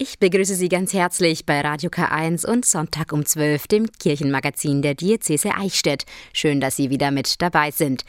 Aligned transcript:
Ich 0.00 0.20
begrüße 0.20 0.54
Sie 0.54 0.68
ganz 0.68 0.92
herzlich 0.92 1.44
bei 1.44 1.60
Radio 1.60 1.90
K1 1.90 2.46
und 2.46 2.64
Sonntag 2.64 3.12
um 3.12 3.26
12, 3.26 3.66
dem 3.66 3.90
Kirchenmagazin 3.90 4.80
der 4.80 4.94
Diözese 4.94 5.56
Eichstätt. 5.56 6.04
Schön, 6.32 6.60
dass 6.60 6.76
Sie 6.76 6.88
wieder 6.88 7.10
mit 7.10 7.42
dabei 7.42 7.72
sind. 7.72 8.04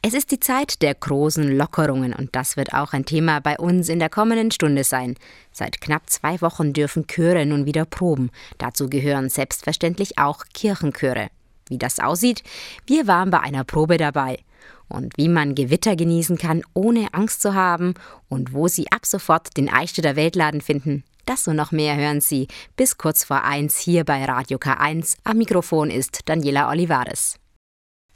Es 0.00 0.14
ist 0.14 0.30
die 0.30 0.40
Zeit 0.40 0.80
der 0.80 0.94
großen 0.94 1.54
Lockerungen 1.54 2.14
und 2.14 2.34
das 2.34 2.56
wird 2.56 2.72
auch 2.72 2.94
ein 2.94 3.04
Thema 3.04 3.40
bei 3.40 3.58
uns 3.58 3.90
in 3.90 3.98
der 3.98 4.08
kommenden 4.08 4.50
Stunde 4.50 4.82
sein. 4.82 5.14
Seit 5.52 5.82
knapp 5.82 6.08
zwei 6.08 6.40
Wochen 6.40 6.72
dürfen 6.72 7.06
Chöre 7.06 7.44
nun 7.44 7.66
wieder 7.66 7.84
proben. 7.84 8.30
Dazu 8.56 8.88
gehören 8.88 9.28
selbstverständlich 9.28 10.16
auch 10.16 10.42
Kirchenchöre. 10.54 11.28
Wie 11.68 11.76
das 11.76 12.00
aussieht, 12.00 12.44
wir 12.86 13.06
waren 13.06 13.28
bei 13.28 13.40
einer 13.40 13.64
Probe 13.64 13.98
dabei. 13.98 14.38
Und 14.88 15.18
wie 15.18 15.28
man 15.28 15.54
Gewitter 15.54 15.96
genießen 15.96 16.38
kann, 16.38 16.62
ohne 16.72 17.12
Angst 17.12 17.42
zu 17.42 17.52
haben 17.52 17.92
und 18.30 18.54
wo 18.54 18.68
Sie 18.68 18.90
ab 18.90 19.04
sofort 19.04 19.54
den 19.58 19.68
Eichstätter 19.68 20.16
Weltladen 20.16 20.62
finden, 20.62 21.04
das 21.26 21.46
und 21.48 21.56
noch 21.56 21.72
mehr 21.72 21.96
hören 21.96 22.20
Sie 22.20 22.48
bis 22.76 22.96
kurz 22.96 23.24
vor 23.24 23.44
eins 23.44 23.78
hier 23.78 24.04
bei 24.04 24.24
Radio 24.24 24.58
K1. 24.58 25.16
Am 25.24 25.36
Mikrofon 25.36 25.90
ist 25.90 26.20
Daniela 26.28 26.70
Olivares. 26.70 27.38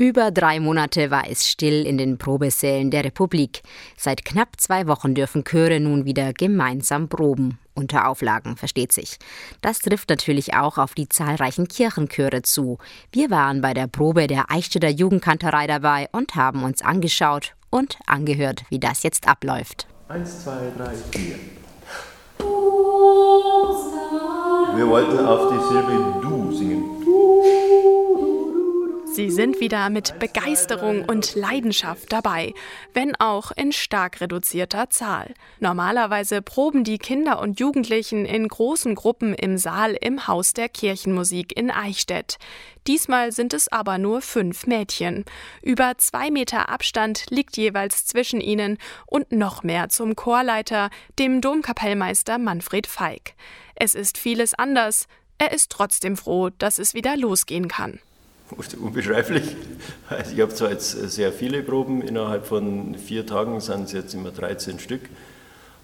Über 0.01 0.31
drei 0.31 0.61
Monate 0.61 1.11
war 1.11 1.29
es 1.29 1.47
still 1.47 1.85
in 1.85 1.99
den 1.99 2.17
Probesälen 2.17 2.91
der 2.91 3.05
Republik. 3.05 3.61
Seit 3.99 4.25
knapp 4.25 4.59
zwei 4.59 4.87
Wochen 4.87 5.15
dürfen 5.15 5.45
Chöre 5.45 5.79
nun 5.79 6.07
wieder 6.07 6.33
gemeinsam 6.33 7.11
proben. 7.11 7.59
Unter 7.75 8.09
Auflagen, 8.09 8.57
versteht 8.57 8.93
sich. 8.93 9.19
Das 9.61 9.81
trifft 9.81 10.09
natürlich 10.09 10.55
auch 10.55 10.79
auf 10.79 10.95
die 10.95 11.11
zahlreichen 11.11 11.69
Kirchenchöre 11.69 12.41
zu. 12.41 12.79
Wir 13.13 13.29
waren 13.29 13.61
bei 13.61 13.75
der 13.75 13.89
Probe 13.89 14.27
der 14.27 14.51
Eichstätter 14.51 14.89
Jugendkantorei 14.89 15.67
dabei 15.67 16.09
und 16.13 16.35
haben 16.35 16.65
uns 16.65 16.81
angeschaut 16.81 17.55
und 17.69 17.99
angehört, 18.07 18.65
wie 18.71 18.81
das 18.81 19.03
jetzt 19.03 19.29
abläuft. 19.29 19.87
Eins, 20.09 20.45
zwei, 20.45 20.73
drei, 20.79 20.95
vier. 21.13 21.60
Wir 24.77 24.89
wollten 24.89 25.19
auf 25.27 25.53
die 25.53 25.69
Silbe 25.69 26.21
Du 26.23 26.53
singen. 26.53 27.01
Sie 29.13 29.29
sind 29.29 29.61
wieder 29.61 29.91
mit 29.91 30.21
Begeisterung 30.21 31.05
und 31.05 31.35
Leidenschaft 31.35 32.13
dabei, 32.13 32.55
wenn 32.95 33.17
auch 33.17 33.51
in 33.51 33.73
stark 33.73 34.21
reduzierter 34.21 34.89
Zahl. 34.89 35.35
Normalerweise 35.59 36.43
proben 36.43 36.85
die 36.85 36.99
Kinder 36.99 37.41
und 37.41 37.59
Jugendlichen 37.59 38.25
in 38.25 38.47
großen 38.47 38.95
Gruppen 38.95 39.35
im 39.35 39.59
Saal 39.59 39.97
im 40.01 40.29
Haus 40.29 40.55
der 40.55 40.69
Kirchenmusik 40.69 41.59
in 41.59 41.73
Eichstätt. 41.73 42.39
Diesmal 42.87 43.33
sind 43.33 43.53
es 43.53 43.71
aber 43.71 43.99
nur 43.99 44.23
fünf 44.23 44.67
Mädchen. 44.67 45.25
Über 45.61 45.99
zwei 45.99 46.31
Meter 46.31 46.69
Abstand 46.69 47.27
liegt 47.31 47.57
jeweils 47.57 48.07
zwischen 48.07 48.41
ihnen 48.41 48.79
und 49.07 49.33
noch 49.33 49.65
mehr 49.65 49.89
zum 49.89 50.15
Chorleiter, 50.15 50.89
dem 51.19 51.41
Domkapellmeister 51.41 52.39
Manfred 52.39 52.87
Feig. 52.87 53.35
Es 53.83 53.95
ist 53.95 54.19
vieles 54.19 54.53
anders. 54.53 55.09
Er 55.39 55.53
ist 55.53 55.71
trotzdem 55.71 56.19
froh, 56.19 56.51
dass 56.59 56.79
es 56.79 56.93
wieder 56.93 57.17
losgehen 57.17 57.67
kann 57.67 57.99
unbeschreiblich. 58.83 59.57
Also 60.09 60.33
ich 60.35 60.41
habe 60.41 60.53
zwar 60.53 60.71
jetzt 60.71 60.91
sehr 60.91 61.33
viele 61.33 61.63
Proben, 61.63 62.03
innerhalb 62.03 62.47
von 62.47 62.97
vier 62.97 63.25
Tagen 63.25 63.61
sind 63.61 63.85
es 63.85 63.93
jetzt 63.93 64.15
immer 64.15 64.33
13 64.33 64.81
Stück, 64.81 65.03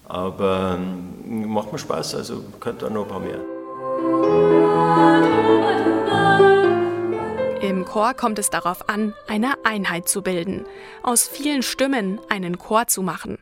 aber 0.05 0.77
ähm, 0.77 1.47
macht 1.47 1.71
mir 1.71 1.79
Spaß, 1.79 2.15
also 2.15 2.43
könnte 2.59 2.87
auch 2.87 2.91
noch 2.91 3.03
ein 3.03 3.07
paar 3.07 3.19
mehr. 3.21 4.66
Chor 7.97 8.13
kommt 8.13 8.37
es 8.37 8.51
darauf 8.51 8.89
an, 8.89 9.15
eine 9.25 9.55
Einheit 9.65 10.07
zu 10.07 10.21
bilden, 10.21 10.67
aus 11.01 11.27
vielen 11.27 11.63
Stimmen 11.63 12.19
einen 12.29 12.59
Chor 12.59 12.85
zu 12.85 13.01
machen. 13.01 13.39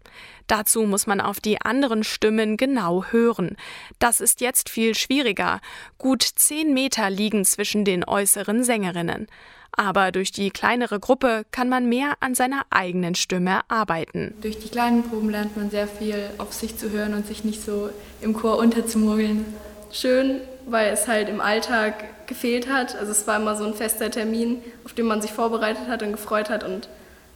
Dazu 0.47 0.83
muss 0.83 1.07
man 1.07 1.19
auf 1.19 1.41
die 1.41 1.59
anderen 1.59 2.05
Stimmen 2.05 2.55
genau 2.55 3.03
hören. 3.03 3.57
Das 3.99 4.21
ist 4.21 4.39
jetzt 4.39 4.69
viel 4.69 4.95
schwieriger. 4.95 5.59
Gut 5.97 6.23
zehn 6.23 6.73
Meter 6.73 7.09
liegen 7.09 7.43
zwischen 7.43 7.83
den 7.83 8.05
äußeren 8.05 8.63
Sängerinnen. 8.63 9.27
Aber 9.73 10.13
durch 10.13 10.31
die 10.31 10.51
kleinere 10.51 11.01
Gruppe 11.01 11.45
kann 11.51 11.67
man 11.67 11.89
mehr 11.89 12.13
an 12.21 12.33
seiner 12.33 12.61
eigenen 12.69 13.15
Stimme 13.15 13.59
arbeiten. 13.67 14.35
Durch 14.39 14.57
die 14.57 14.69
kleinen 14.69 15.03
Proben 15.03 15.31
lernt 15.31 15.57
man 15.57 15.69
sehr 15.69 15.89
viel 15.89 16.29
auf 16.37 16.53
sich 16.53 16.77
zu 16.77 16.91
hören 16.91 17.13
und 17.13 17.27
sich 17.27 17.43
nicht 17.43 17.61
so 17.61 17.89
im 18.21 18.33
Chor 18.33 18.57
unterzumogeln. 18.59 19.45
Schön, 19.91 20.39
weil 20.65 20.93
es 20.93 21.07
halt 21.07 21.29
im 21.29 21.41
Alltag 21.41 22.27
gefehlt 22.27 22.69
hat. 22.69 22.95
Also 22.95 23.11
es 23.11 23.27
war 23.27 23.37
immer 23.37 23.55
so 23.55 23.65
ein 23.65 23.73
fester 23.73 24.09
Termin, 24.09 24.61
auf 24.83 24.93
den 24.93 25.05
man 25.05 25.21
sich 25.21 25.31
vorbereitet 25.31 25.87
hat 25.87 26.03
und 26.03 26.11
gefreut 26.11 26.49
hat 26.49 26.63
und 26.63 26.87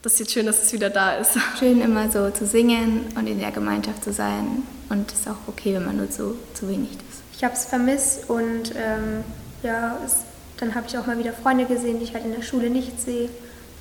das 0.01 0.13
ist 0.13 0.19
jetzt 0.19 0.31
schön, 0.31 0.45
dass 0.45 0.63
es 0.63 0.71
wieder 0.71 0.89
da 0.89 1.15
ist. 1.15 1.37
Schön 1.59 1.81
immer 1.81 2.09
so 2.09 2.29
zu 2.29 2.45
singen 2.45 3.05
und 3.17 3.27
in 3.27 3.37
der 3.37 3.51
Gemeinschaft 3.51 4.01
zu 4.01 4.13
sein. 4.13 4.63
Und 4.87 5.11
es 5.11 5.19
ist 5.19 5.27
auch 5.27 5.47
okay, 5.47 5.73
wenn 5.75 5.85
man 5.85 5.97
nur 5.97 6.09
zu, 6.09 6.37
zu 6.53 6.69
wenig 6.69 6.91
ist. 6.91 7.21
Ich 7.35 7.43
habe 7.43 7.53
es 7.53 7.65
vermisst 7.65 8.29
und 8.29 8.73
ähm, 8.75 9.25
ja, 9.61 9.97
es, 10.05 10.23
dann 10.57 10.73
habe 10.73 10.87
ich 10.87 10.97
auch 10.97 11.05
mal 11.05 11.17
wieder 11.17 11.33
Freunde 11.33 11.65
gesehen, 11.65 11.99
die 11.99 12.05
ich 12.05 12.13
halt 12.13 12.23
in 12.23 12.33
der 12.33 12.43
Schule 12.43 12.69
nicht 12.69 12.99
sehe. 13.01 13.29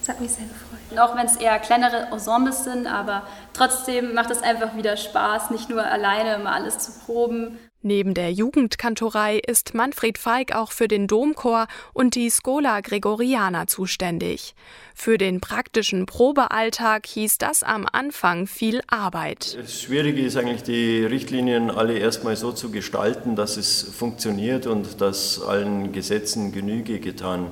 Das 0.01 0.09
hat 0.09 0.21
mich 0.21 0.33
sehr 0.33 0.45
gefreut. 0.45 0.99
Auch 0.99 1.17
wenn 1.17 1.27
es 1.27 1.37
eher 1.37 1.59
kleinere 1.61 2.09
Ensembles 2.11 2.65
sind, 2.65 2.87
aber 2.87 3.23
trotzdem 3.53 4.15
macht 4.15 4.31
es 4.31 4.43
einfach 4.43 4.75
wieder 4.75 4.97
Spaß, 4.97 5.51
nicht 5.51 5.71
nur 5.71 5.85
alleine 5.85 6.35
immer 6.35 6.53
alles 6.53 6.79
zu 6.79 6.93
proben. 7.05 7.59
Neben 7.83 8.13
der 8.13 8.33
Jugendkantorei 8.33 9.39
ist 9.39 9.73
Manfred 9.73 10.19
Feig 10.19 10.53
auch 10.53 10.73
für 10.73 10.89
den 10.89 11.07
Domchor 11.07 11.69
und 11.93 12.17
die 12.17 12.29
Schola 12.29 12.81
Gregoriana 12.81 13.69
zuständig. 13.69 14.57
Für 14.97 15.17
den 15.17 15.41
praktischen 15.41 16.05
Probealltag 16.05 17.07
hieß 17.07 17.39
das 17.39 17.63
am 17.63 17.87
Anfang 17.91 18.49
viel 18.49 18.81
Arbeit. 18.89 19.57
Das 19.57 19.81
Schwierige 19.81 20.23
ist 20.23 20.37
eigentlich, 20.37 20.65
die 20.65 21.05
Richtlinien 21.05 21.71
alle 21.71 21.97
erstmal 21.97 22.35
so 22.35 22.51
zu 22.51 22.73
gestalten, 22.73 23.37
dass 23.37 23.57
es 23.57 23.83
funktioniert 23.83 24.67
und 24.67 25.01
dass 25.01 25.41
allen 25.41 25.93
Gesetzen 25.93 26.51
Genüge 26.51 26.99
getan 26.99 27.47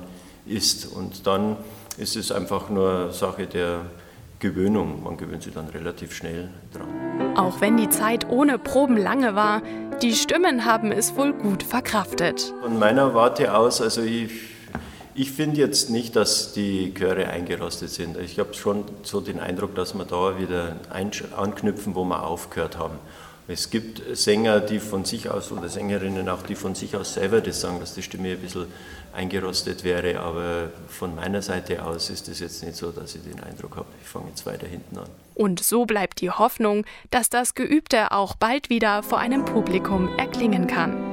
ist. 0.45 0.87
Und 0.87 1.25
dann 1.25 1.55
ist 1.97 2.17
es 2.17 2.33
einfach 2.33 2.69
nur 2.69 3.13
Sache 3.13 3.47
der 3.47 3.85
Gewöhnung. 4.39 5.03
Man 5.03 5.17
gewöhnt 5.17 5.43
sich 5.43 5.53
dann 5.53 5.67
relativ 5.67 6.13
schnell 6.13 6.49
dran. 6.73 7.35
Auch 7.35 7.61
wenn 7.61 7.77
die 7.77 7.89
Zeit 7.89 8.29
ohne 8.29 8.57
Proben 8.59 8.97
lange 8.97 9.35
war, 9.35 9.61
die 10.01 10.13
Stimmen 10.13 10.65
haben 10.65 10.91
es 10.91 11.15
wohl 11.15 11.33
gut 11.33 11.63
verkraftet. 11.63 12.53
Von 12.61 12.77
meiner 12.77 13.15
Warte 13.15 13.55
aus, 13.55 13.81
also 13.81 14.01
ich, 14.01 14.31
ich 15.15 15.31
finde 15.31 15.59
jetzt 15.59 15.89
nicht, 15.89 16.15
dass 16.15 16.53
die 16.53 16.93
Chöre 16.93 17.27
eingerostet 17.29 17.89
sind. 17.89 18.17
Ich 18.17 18.37
habe 18.37 18.53
schon 18.53 18.85
so 19.01 19.21
den 19.21 19.39
Eindruck, 19.39 19.73
dass 19.73 19.95
wir 19.95 20.05
da 20.05 20.39
wieder 20.39 20.75
anknüpfen, 21.35 21.95
wo 21.95 22.03
wir 22.03 22.23
aufgehört 22.23 22.77
haben. 22.77 22.99
Es 23.49 23.69
gibt 23.69 24.01
Sänger, 24.17 24.59
die 24.59 24.79
von 24.79 25.05
sich 25.05 25.29
aus, 25.29 25.51
oder 25.51 25.69
Sängerinnen 25.69 26.27
auch, 26.27 26.41
die 26.41 26.55
von 26.55 26.75
sich 26.75 26.95
aus 26.97 27.13
selber 27.13 27.39
das 27.39 27.61
sagen, 27.61 27.79
dass 27.79 27.93
die 27.93 28.03
Stimme 28.03 28.31
ein 28.31 28.39
bisschen 28.39 28.65
eingerostet 29.13 29.85
wäre, 29.85 30.19
aber 30.19 30.69
von 30.89 31.15
meiner 31.15 31.41
Seite 31.41 31.83
aus 31.83 32.09
ist 32.09 32.27
es 32.27 32.39
jetzt 32.41 32.63
nicht 32.63 32.75
so, 32.75 32.91
dass 32.91 33.15
ich 33.15 33.23
den 33.23 33.41
Eindruck 33.41 33.77
habe, 33.77 33.87
ich 34.01 34.07
fange 34.07 34.29
jetzt 34.29 34.45
weiter 34.45 34.67
hinten 34.67 34.97
an. 34.97 35.09
Und 35.33 35.63
so 35.63 35.85
bleibt 35.85 36.19
die 36.19 36.29
Hoffnung, 36.29 36.85
dass 37.09 37.29
das 37.29 37.55
Geübte 37.55 38.11
auch 38.11 38.35
bald 38.35 38.69
wieder 38.69 39.01
vor 39.01 39.19
einem 39.19 39.45
Publikum 39.45 40.09
erklingen 40.17 40.67
kann. 40.67 41.06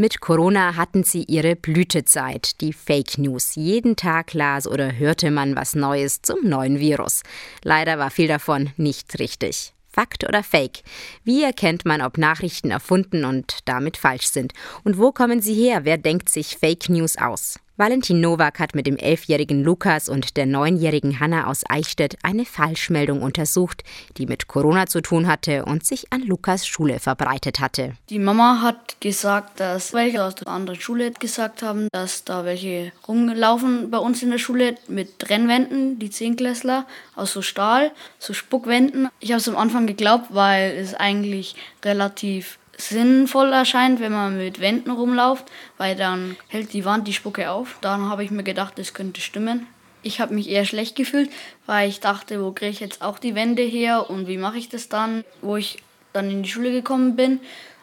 Mit 0.00 0.22
Corona 0.22 0.76
hatten 0.76 1.04
sie 1.04 1.24
ihre 1.24 1.56
Blütezeit, 1.56 2.62
die 2.62 2.72
Fake 2.72 3.18
News. 3.18 3.54
Jeden 3.54 3.96
Tag 3.96 4.32
las 4.32 4.66
oder 4.66 4.96
hörte 4.96 5.30
man 5.30 5.56
was 5.56 5.74
Neues 5.74 6.22
zum 6.22 6.38
neuen 6.42 6.80
Virus. 6.80 7.20
Leider 7.64 7.98
war 7.98 8.10
viel 8.10 8.26
davon 8.26 8.70
nicht 8.78 9.18
richtig. 9.18 9.74
Fakt 9.90 10.26
oder 10.26 10.42
Fake? 10.42 10.84
Wie 11.22 11.42
erkennt 11.42 11.84
man, 11.84 12.00
ob 12.00 12.16
Nachrichten 12.16 12.70
erfunden 12.70 13.26
und 13.26 13.58
damit 13.66 13.98
falsch 13.98 14.28
sind? 14.28 14.54
Und 14.84 14.96
wo 14.96 15.12
kommen 15.12 15.42
sie 15.42 15.52
her? 15.52 15.84
Wer 15.84 15.98
denkt 15.98 16.30
sich 16.30 16.56
Fake 16.56 16.88
News 16.88 17.18
aus? 17.18 17.58
Valentin 17.80 18.20
Nowak 18.20 18.58
hat 18.58 18.74
mit 18.74 18.86
dem 18.86 18.98
elfjährigen 18.98 19.64
Lukas 19.64 20.10
und 20.10 20.36
der 20.36 20.44
neunjährigen 20.44 21.18
Hanna 21.18 21.46
aus 21.46 21.62
Eichstätt 21.66 22.18
eine 22.22 22.44
Falschmeldung 22.44 23.22
untersucht, 23.22 23.84
die 24.18 24.26
mit 24.26 24.48
Corona 24.48 24.84
zu 24.84 25.00
tun 25.00 25.26
hatte 25.26 25.64
und 25.64 25.86
sich 25.86 26.12
an 26.12 26.20
Lukas 26.20 26.66
Schule 26.66 26.98
verbreitet 26.98 27.58
hatte. 27.58 27.94
Die 28.10 28.18
Mama 28.18 28.60
hat 28.60 29.00
gesagt, 29.00 29.60
dass 29.60 29.94
welche 29.94 30.22
aus 30.22 30.34
der 30.34 30.48
anderen 30.48 30.78
Schule 30.78 31.10
gesagt 31.12 31.62
haben, 31.62 31.88
dass 31.90 32.24
da 32.24 32.44
welche 32.44 32.92
rumlaufen 33.08 33.90
bei 33.90 33.96
uns 33.96 34.22
in 34.22 34.30
der 34.30 34.36
Schule 34.36 34.74
mit 34.86 35.18
Trennwänden, 35.18 35.98
die 35.98 36.10
Zehnklässler, 36.10 36.84
aus 37.16 37.32
so 37.32 37.40
Stahl, 37.40 37.92
so 38.18 38.34
Spuckwänden. 38.34 39.08
Ich 39.20 39.30
habe 39.30 39.40
es 39.40 39.48
am 39.48 39.56
Anfang 39.56 39.86
geglaubt, 39.86 40.26
weil 40.28 40.72
es 40.72 40.92
eigentlich 40.92 41.56
relativ 41.82 42.58
sinnvoll 42.88 43.52
erscheint, 43.52 44.00
wenn 44.00 44.12
man 44.12 44.36
mit 44.36 44.60
Wänden 44.60 44.90
rumläuft, 44.90 45.44
weil 45.78 45.96
dann 45.96 46.36
hält 46.48 46.72
die 46.72 46.84
Wand 46.84 47.06
die 47.06 47.12
Spucke 47.12 47.50
auf. 47.50 47.76
Dann 47.80 48.08
habe 48.08 48.24
ich 48.24 48.30
mir 48.30 48.42
gedacht, 48.42 48.78
das 48.78 48.94
könnte 48.94 49.20
stimmen. 49.20 49.66
Ich 50.02 50.20
habe 50.20 50.34
mich 50.34 50.48
eher 50.48 50.64
schlecht 50.64 50.96
gefühlt, 50.96 51.30
weil 51.66 51.88
ich 51.88 52.00
dachte, 52.00 52.42
wo 52.42 52.52
kriege 52.52 52.70
ich 52.70 52.80
jetzt 52.80 53.02
auch 53.02 53.18
die 53.18 53.34
Wände 53.34 53.62
her 53.62 54.08
und 54.08 54.28
wie 54.28 54.38
mache 54.38 54.58
ich 54.58 54.68
das 54.68 54.88
dann? 54.88 55.24
Wo 55.42 55.56
ich 55.56 55.78
dann 56.12 56.30
in 56.30 56.42
die 56.42 56.48
Schule 56.48 56.72
gekommen 56.72 57.16
bin, 57.16 57.40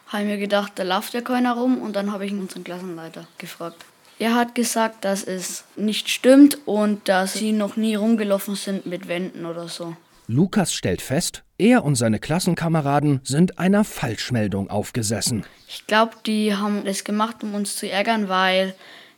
habe 0.08 0.24
ich 0.24 0.28
mir 0.28 0.38
gedacht, 0.38 0.72
da 0.76 0.82
läuft 0.82 1.14
ja 1.14 1.20
keiner 1.20 1.54
rum 1.54 1.78
und 1.80 1.94
dann 1.94 2.12
habe 2.12 2.26
ich 2.26 2.32
unseren 2.32 2.64
Klassenleiter 2.64 3.26
gefragt. 3.38 3.84
Er 4.18 4.34
hat 4.34 4.56
gesagt, 4.56 5.04
dass 5.04 5.22
es 5.22 5.64
nicht 5.76 6.08
stimmt 6.08 6.58
und 6.66 7.08
dass 7.08 7.34
sie 7.34 7.52
noch 7.52 7.76
nie 7.76 7.94
rumgelaufen 7.94 8.56
sind 8.56 8.84
mit 8.84 9.06
Wänden 9.06 9.46
oder 9.46 9.68
so. 9.68 9.96
Lukas 10.30 10.74
stellt 10.74 11.00
fest, 11.00 11.42
er 11.56 11.84
und 11.84 11.94
seine 11.94 12.18
Klassenkameraden 12.18 13.20
sind 13.24 13.58
einer 13.58 13.82
Falschmeldung 13.82 14.68
aufgesessen. 14.68 15.46
Ich 15.66 15.86
glaube, 15.86 16.12
die 16.26 16.54
haben 16.54 16.84
das 16.84 17.02
gemacht, 17.04 17.42
um 17.42 17.54
uns 17.54 17.76
zu 17.76 17.90
ärgern, 17.90 18.28
weil 18.28 18.74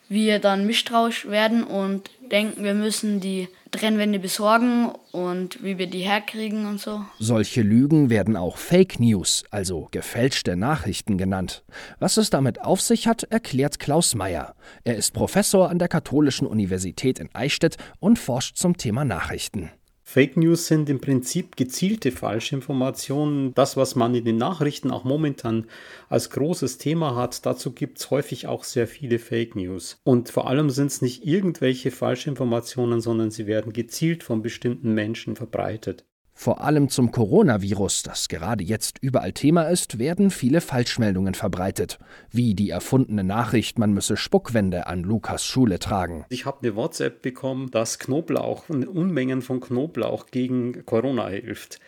wir 0.09 0.39
dann 0.39 0.67
misstrauisch 0.67 1.27
werden 1.27 1.65
und 1.65 2.11
denken, 2.31 2.63
wir 2.63 2.75
müssen 2.75 3.19
die 3.19 3.49
Trennwände 3.73 4.21
besorgen 4.21 4.93
und 5.11 5.63
wie 5.65 5.79
wir 5.79 5.89
die 5.89 6.01
herkriegen 6.01 6.67
und 6.67 6.81
so. 6.81 7.05
Solche 7.19 7.63
Lügen 7.63 8.09
werden 8.09 8.37
auch 8.37 8.57
Fake 8.57 9.01
News, 9.01 9.43
also 9.51 9.89
gefälschte 9.91 10.57
Nachrichten 10.57 11.19
genannt. 11.19 11.65
Was 11.99 12.19
es 12.19 12.31
damit 12.31 12.61
auf 12.61 12.81
sich 12.81 13.09
hat, 13.09 13.25
erklärt 13.25 13.81
Klaus 13.81 14.15
Meyer. 14.15 14.55
Er 14.85 14.97
ist 14.97 15.13
Professor 15.13 15.71
an 15.71 15.81
der 15.81 15.89
Katholischen 15.89 16.47
Universität 16.47 17.19
in 17.19 17.29
Eichstätt 17.33 17.79
und 17.99 18.19
forscht 18.19 18.57
zum 18.57 18.77
Thema 18.77 19.05
Nachrichten. 19.05 19.71
Fake 20.13 20.37
News 20.37 20.67
sind 20.67 20.91
im 20.91 21.01
Prinzip 21.01 21.55
gezielte 21.55 22.11
Falschinformationen. 22.11 23.55
Das, 23.55 23.77
was 23.77 23.95
man 23.95 24.13
in 24.13 24.25
den 24.25 24.39
Nachrichten 24.39 24.91
auch 24.91 25.05
momentan 25.05 25.69
als 26.09 26.31
großes 26.31 26.79
Thema 26.79 27.15
hat, 27.15 27.47
dazu 27.47 27.71
gibt 27.71 28.01
es 28.01 28.11
häufig 28.11 28.49
auch 28.49 28.65
sehr 28.65 28.89
viele 28.89 29.21
Fake 29.21 29.55
News. 29.55 30.01
Und 30.03 30.29
vor 30.29 30.49
allem 30.49 30.69
sind 30.69 30.89
es 30.89 31.01
nicht 31.01 31.25
irgendwelche 31.25 31.93
Falschinformationen, 31.93 33.01
sondern 33.01 33.31
sie 33.31 33.47
werden 33.47 33.73
gezielt 33.73 34.25
von 34.25 34.43
bestimmten 34.43 34.95
Menschen 34.95 35.37
verbreitet. 35.37 36.10
Vor 36.43 36.63
allem 36.63 36.89
zum 36.89 37.11
Coronavirus, 37.11 38.03
das 38.03 38.29
gerade 38.29 38.65
jetzt 38.65 38.97
überall 39.03 39.35
Thema 39.35 39.65
ist, 39.65 39.99
werden 39.99 40.31
viele 40.31 40.63
Falschmeldungen 40.63 41.35
verbreitet, 41.35 41.99
wie 42.31 42.55
die 42.55 42.71
erfundene 42.71 43.23
Nachricht, 43.23 43.79
man 43.79 43.93
müsse 43.93 44.17
Spuckwände 44.17 44.87
an 44.87 45.03
Lukas 45.03 45.45
Schule 45.45 45.79
tragen. 45.79 46.25
Ich 46.31 46.47
habe 46.47 46.61
eine 46.63 46.77
WhatsApp 46.77 47.21
bekommen, 47.21 47.71
dass 47.71 47.99
Knoblauch, 47.99 48.71
Unmengen 48.71 49.43
von 49.43 49.61
Knoblauch 49.61 50.29
gegen 50.31 50.87
Corona 50.87 51.29
hilft. 51.29 51.79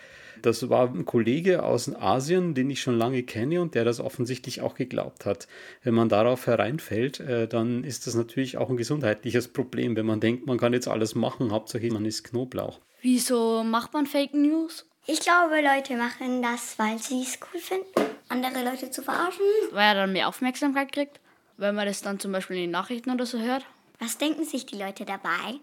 Das 0.43 0.69
war 0.69 0.93
ein 0.93 1.07
Kollege 1.07 1.63
aus 1.63 1.91
Asien, 1.97 2.53
den 2.53 2.69
ich 2.69 2.83
schon 2.83 2.99
lange 2.99 3.23
kenne 3.23 3.63
und 3.63 3.75
der 3.75 3.87
das 3.87 4.01
offensichtlich 4.01 4.61
auch 4.61 4.75
geglaubt 4.75 5.25
hat. 5.25 5.49
Wenn 5.83 5.95
man 5.95 6.11
darauf 6.11 6.47
hereinfällt, 6.47 7.21
äh, 7.21 7.49
dann 7.49 7.85
ist 7.85 8.07
das 8.07 8.15
natürlich 8.15 8.59
auch 8.59 8.69
ein 8.69 8.77
gesundheitliches 8.77 9.49
Problem, 9.49 9.97
wenn 9.97 10.05
man 10.05 10.21
denkt, 10.21 10.47
man 10.47 10.59
kann 10.59 10.75
jetzt 10.75 10.89
alles 10.89 11.15
machen, 11.15 11.53
Hauptsache 11.53 11.91
man 11.91 12.05
isst 12.05 12.25
Knoblauch. 12.25 12.81
Wieso 13.03 13.65
macht 13.65 13.93
man 13.95 14.07
Fake 14.07 14.33
News? 14.33 14.87
Ich 15.07 15.19
glaube, 15.19 15.61
Leute 15.61 15.97
machen 15.97 16.41
das, 16.41 16.79
weil 16.79 16.99
sie 16.99 17.23
es 17.23 17.37
cool 17.53 17.59
finden, 17.59 18.17
andere 18.29 18.63
Leute 18.63 18.93
zu 18.93 19.03
verarschen. 19.03 19.45
Weil 19.73 19.89
er 19.89 19.95
dann 19.95 20.13
mehr 20.13 20.29
Aufmerksamkeit 20.29 20.93
kriegt, 20.93 21.19
wenn 21.57 21.75
man 21.75 21.87
das 21.87 22.03
dann 22.03 22.21
zum 22.21 22.31
Beispiel 22.31 22.59
in 22.59 22.63
den 22.63 22.71
Nachrichten 22.71 23.11
oder 23.11 23.27
so 23.27 23.41
hört. 23.41 23.67
Was 23.99 24.19
denken 24.19 24.45
sich 24.45 24.67
die 24.67 24.79
Leute 24.79 25.05
dabei? 25.05 25.59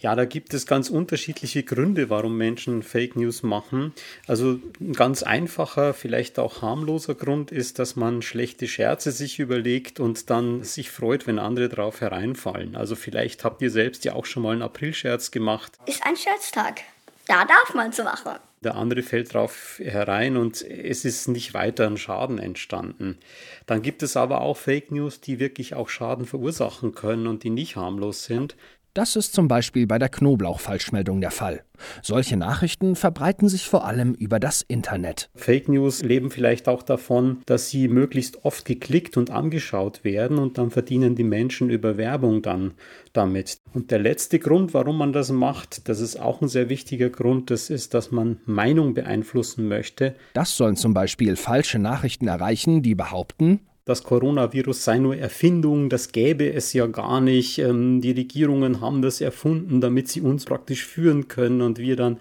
Ja, 0.00 0.16
da 0.16 0.24
gibt 0.24 0.54
es 0.54 0.66
ganz 0.66 0.88
unterschiedliche 0.88 1.62
Gründe, 1.62 2.08
warum 2.08 2.38
Menschen 2.38 2.82
Fake 2.82 3.16
News 3.16 3.42
machen. 3.42 3.92
Also 4.26 4.58
ein 4.80 4.94
ganz 4.94 5.22
einfacher, 5.22 5.92
vielleicht 5.92 6.38
auch 6.38 6.62
harmloser 6.62 7.14
Grund 7.14 7.52
ist, 7.52 7.78
dass 7.78 7.96
man 7.96 8.22
schlechte 8.22 8.66
Scherze 8.66 9.12
sich 9.12 9.38
überlegt 9.38 10.00
und 10.00 10.30
dann 10.30 10.64
sich 10.64 10.90
freut, 10.90 11.26
wenn 11.26 11.38
andere 11.38 11.68
drauf 11.68 12.00
hereinfallen. 12.00 12.76
Also 12.76 12.96
vielleicht 12.96 13.44
habt 13.44 13.60
ihr 13.60 13.70
selbst 13.70 14.06
ja 14.06 14.14
auch 14.14 14.24
schon 14.24 14.42
mal 14.42 14.52
einen 14.52 14.62
Aprilscherz 14.62 15.30
gemacht. 15.30 15.76
Ist 15.84 16.02
ein 16.02 16.16
Scherztag. 16.16 16.80
Da 17.26 17.44
darf 17.44 17.74
man 17.74 17.92
so 17.92 18.02
machen. 18.02 18.38
Der 18.62 18.74
andere 18.74 19.02
fällt 19.02 19.32
drauf 19.32 19.80
herein 19.82 20.36
und 20.36 20.62
es 20.62 21.04
ist 21.04 21.28
nicht 21.28 21.54
weiter 21.54 21.86
ein 21.86 21.96
Schaden 21.96 22.38
entstanden. 22.38 23.18
Dann 23.66 23.80
gibt 23.80 24.02
es 24.02 24.16
aber 24.16 24.40
auch 24.40 24.56
Fake 24.56 24.90
News, 24.90 25.20
die 25.20 25.38
wirklich 25.38 25.74
auch 25.74 25.88
Schaden 25.88 26.26
verursachen 26.26 26.94
können 26.94 27.26
und 27.26 27.42
die 27.42 27.50
nicht 27.50 27.76
harmlos 27.76 28.24
sind. 28.24 28.56
Das 28.92 29.14
ist 29.14 29.34
zum 29.34 29.46
Beispiel 29.46 29.86
bei 29.86 30.00
der 30.00 30.08
Knoblauch-Falschmeldung 30.08 31.20
der 31.20 31.30
Fall. 31.30 31.62
Solche 32.02 32.36
Nachrichten 32.36 32.96
verbreiten 32.96 33.48
sich 33.48 33.68
vor 33.68 33.86
allem 33.86 34.14
über 34.14 34.40
das 34.40 34.62
Internet. 34.62 35.30
Fake 35.36 35.68
News 35.68 36.02
leben 36.02 36.30
vielleicht 36.30 36.68
auch 36.68 36.82
davon, 36.82 37.38
dass 37.46 37.70
sie 37.70 37.86
möglichst 37.86 38.44
oft 38.44 38.64
geklickt 38.64 39.16
und 39.16 39.30
angeschaut 39.30 40.02
werden 40.02 40.38
und 40.38 40.58
dann 40.58 40.70
verdienen 40.70 41.14
die 41.14 41.24
Menschen 41.24 41.70
über 41.70 41.96
Werbung 41.96 42.42
dann 42.42 42.72
damit. 43.12 43.60
Und 43.72 43.92
der 43.92 44.00
letzte 44.00 44.40
Grund, 44.40 44.74
warum 44.74 44.98
man 44.98 45.12
das 45.12 45.30
macht, 45.30 45.88
das 45.88 46.00
ist 46.00 46.20
auch 46.20 46.40
ein 46.40 46.48
sehr 46.48 46.68
wichtiger 46.68 47.10
Grund, 47.10 47.50
das 47.50 47.70
ist, 47.70 47.94
dass 47.94 48.10
man 48.10 48.40
Meinung 48.44 48.94
beeinflussen 48.94 49.68
möchte. 49.68 50.16
Das 50.32 50.56
sollen 50.56 50.76
zum 50.76 50.94
Beispiel 50.94 51.36
falsche 51.36 51.78
Nachrichten 51.78 52.26
erreichen, 52.26 52.82
die 52.82 52.96
behaupten, 52.96 53.60
das 53.84 54.02
Coronavirus 54.02 54.84
sei 54.84 54.98
nur 54.98 55.16
Erfindung, 55.16 55.88
das 55.88 56.12
gäbe 56.12 56.52
es 56.52 56.72
ja 56.72 56.86
gar 56.86 57.20
nicht. 57.20 57.58
Ähm, 57.58 58.00
die 58.00 58.12
Regierungen 58.12 58.80
haben 58.80 59.02
das 59.02 59.20
erfunden, 59.20 59.80
damit 59.80 60.08
sie 60.08 60.20
uns 60.20 60.44
praktisch 60.44 60.84
führen 60.84 61.28
können 61.28 61.62
und 61.62 61.78
wir 61.78 61.96
dann 61.96 62.18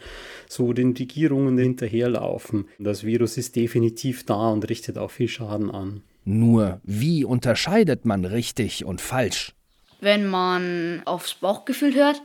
so 0.47 0.73
den 0.73 0.95
Regierungen 0.95 1.57
hinterherlaufen. 1.57 2.67
Das 2.79 3.03
Virus 3.03 3.38
ist 3.38 3.56
definitiv 3.56 4.25
da 4.25 4.50
und 4.50 4.69
richtet 4.69 4.97
auch 4.97 5.11
viel 5.11 5.27
Schaden 5.27 5.69
an. 5.69 6.01
Nur, 6.25 6.79
wie 6.83 7.25
unterscheidet 7.25 8.06
man 8.06 8.25
richtig 8.25 8.85
und 8.85 9.01
falsch? 9.01 9.53
Wenn 10.01 10.27
man 10.27 11.01
aufs 11.06 11.33
Bauchgefühl 11.35 11.94
hört, 11.94 12.21